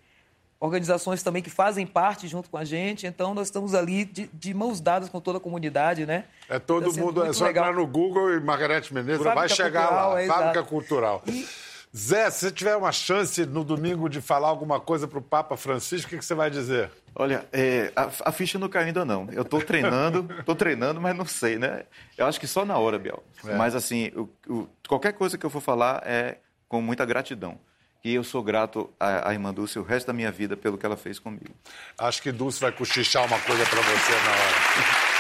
organizações 0.62 1.21
também 1.24 1.41
que 1.41 1.50
fazem 1.50 1.86
parte 1.86 2.28
junto 2.28 2.50
com 2.50 2.56
a 2.58 2.63
gente. 2.63 3.06
Então, 3.08 3.34
nós 3.34 3.47
estamos 3.47 3.74
ali 3.74 4.06
de, 4.06 4.30
de 4.32 4.54
mãos 4.54 4.80
dadas 4.80 5.10
com 5.10 5.19
toda 5.19 5.39
a 5.39 5.41
comunidade, 5.41 6.06
né? 6.06 6.26
É 6.47 6.60
todo 6.60 6.93
Tá 6.93 7.02
mundo, 7.02 7.24
é 7.26 7.34
só 7.34 7.45
legal. 7.45 7.65
entrar 7.69 7.76
no 7.82 7.88
Google 7.88 8.34
e 8.36 8.39
Margarete 8.39 8.93
Menezes 8.93 9.17
Fábrica 9.24 9.36
vai 9.39 9.50
chegar 9.50 9.82
Cultural, 9.88 10.13
lá. 10.13 10.21
é, 10.21 10.28
Fábrica 10.28 10.52
exato. 10.60 10.69
Cultural. 10.69 11.24
E- 11.28 11.45
Zé, 11.93 12.30
se 12.30 12.39
você 12.45 12.52
tiver 12.52 12.74
uma 12.78 12.91
chance 12.93 13.45
no 13.45 13.65
domingo 13.65 14.08
de 14.08 14.21
falar 14.21 14.47
alguma 14.47 14.80
coisa 14.80 15.10
para 15.10 15.19
o 15.19 15.21
Papa 15.21 15.58
Francisco, 15.58 16.08
o 16.08 16.10
que, 16.12 16.19
que 16.19 16.24
você 16.24 16.34
vai 16.34 16.50
dizer? 16.50 16.89
Olha, 17.13 17.43
é, 17.52 17.91
a, 17.93 18.10
a 18.30 18.32
ficha 18.32 18.58
não 18.58 18.69
caiu 18.69 18.88
ainda 18.88 19.04
não. 19.04 19.28
Eu 19.34 19.41
estou 19.41 19.62
treinando, 19.62 20.26
estou 20.39 20.56
treinando, 20.56 21.02
mas 21.02 21.13
não 21.17 21.26
sei, 21.26 21.58
né? 21.58 21.84
Eu 22.17 22.28
acho 22.28 22.39
que 22.39 22.47
só 22.47 22.63
na 22.63 22.78
hora, 22.78 22.97
Biel. 22.97 23.21
É. 23.45 23.56
Mas 23.56 23.76
assim, 23.76 24.10
o- 24.15 24.30
o- 24.47 24.69
qualquer 24.88 25.12
coisa 25.12 25.38
que 25.38 25.45
eu 25.45 25.50
for 25.50 25.60
falar 25.60 26.02
é 26.06 26.38
com 26.69 26.82
muita 26.82 27.04
gratidão. 27.04 27.60
E 28.04 28.14
eu 28.16 28.24
sou 28.24 28.42
grato 28.42 28.90
à, 29.00 29.30
à 29.30 29.34
irmã 29.34 29.54
Dulce 29.54 29.78
o 29.78 29.84
resto 29.84 30.08
da 30.08 30.14
minha 30.14 30.32
vida 30.32 30.58
pelo 30.58 30.78
que 30.78 30.86
ela 30.86 30.98
fez 30.98 31.20
comigo. 31.20 31.54
Acho 31.98 32.22
que 32.22 32.32
Dulce 32.32 32.60
vai 32.60 32.72
cochichar 32.72 33.26
uma 33.26 33.40
coisa 33.40 33.66
para 33.66 33.82
você 33.82 34.12
na 34.12 34.32
hora. 34.32 35.12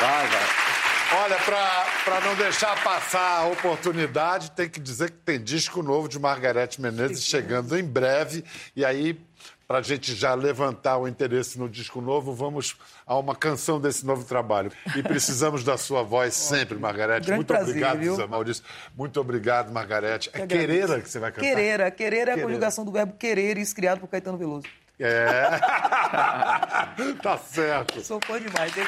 Vai, 0.00 0.26
vai. 0.28 0.62
Olha, 1.14 1.36
para 2.04 2.20
não 2.22 2.34
deixar 2.36 2.82
passar 2.82 3.40
a 3.40 3.46
oportunidade, 3.46 4.50
tem 4.52 4.66
que 4.66 4.80
dizer 4.80 5.10
que 5.10 5.18
tem 5.18 5.38
disco 5.38 5.82
novo 5.82 6.08
de 6.08 6.18
Margarete 6.18 6.80
Menezes 6.80 7.22
chegando 7.24 7.76
em 7.76 7.84
breve. 7.84 8.42
E 8.74 8.82
aí, 8.82 9.20
para 9.72 9.78
a 9.78 9.82
gente 9.82 10.14
já 10.14 10.34
levantar 10.34 10.98
o 10.98 11.08
interesse 11.08 11.58
no 11.58 11.66
disco 11.66 12.02
novo, 12.02 12.34
vamos 12.34 12.76
a 13.06 13.16
uma 13.16 13.34
canção 13.34 13.80
desse 13.80 14.04
novo 14.04 14.22
trabalho. 14.22 14.70
E 14.94 15.02
precisamos 15.02 15.64
da 15.64 15.78
sua 15.78 16.02
voz 16.02 16.34
sempre, 16.34 16.76
Margarete. 16.78 17.24
grande 17.28 17.36
Muito 17.38 17.48
prazer, 17.48 17.68
obrigado, 17.70 17.98
viu? 17.98 18.14
Zé 18.14 18.26
Maurício. 18.26 18.62
Muito 18.94 19.18
obrigado, 19.18 19.72
Margarete. 19.72 20.28
É 20.34 20.46
quereira 20.46 21.00
que 21.00 21.08
você 21.08 21.18
vai 21.18 21.32
cantar? 21.32 21.48
Quereira. 21.48 21.90
Quereira 21.90 22.32
é 22.32 22.34
a 22.34 22.42
conjugação 22.42 22.84
do 22.84 22.92
verbo 22.92 23.14
querer, 23.14 23.56
isso 23.56 23.74
criado 23.74 24.00
por 24.00 24.08
Caetano 24.08 24.36
Veloso. 24.36 24.66
É. 25.00 25.48
tá 27.22 27.38
certo. 27.38 28.02
Sou 28.02 28.20
fã 28.26 28.38
demais, 28.38 28.70
dizer. 28.74 28.84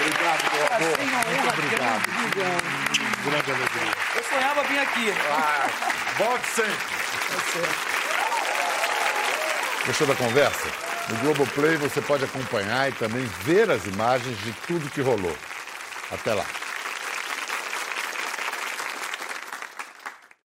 Obrigado, 0.00 0.52
meu 0.52 0.64
Assim, 0.64 0.84
amor. 0.84 0.98
uma 0.98 1.18
honra 1.20 1.30
Muito 1.30 1.48
obrigado. 1.48 2.02
grande, 2.06 2.34
grande. 2.34 3.50
Alegria. 3.52 3.92
Eu 4.16 4.24
sonhava 4.24 4.62
vir 4.64 4.78
aqui. 4.80 5.12
Ah, 5.30 5.70
volte 6.18 6.48
sempre. 6.48 7.93
Gostou 9.86 10.06
da 10.06 10.14
conversa? 10.14 10.66
No 11.10 11.16
Globoplay 11.18 11.76
você 11.76 12.00
pode 12.00 12.24
acompanhar 12.24 12.88
e 12.88 12.92
também 12.92 13.22
ver 13.42 13.70
as 13.70 13.84
imagens 13.86 14.38
de 14.38 14.52
tudo 14.66 14.88
que 14.88 15.02
rolou. 15.02 15.36
Até 16.10 16.32
lá. 16.32 16.46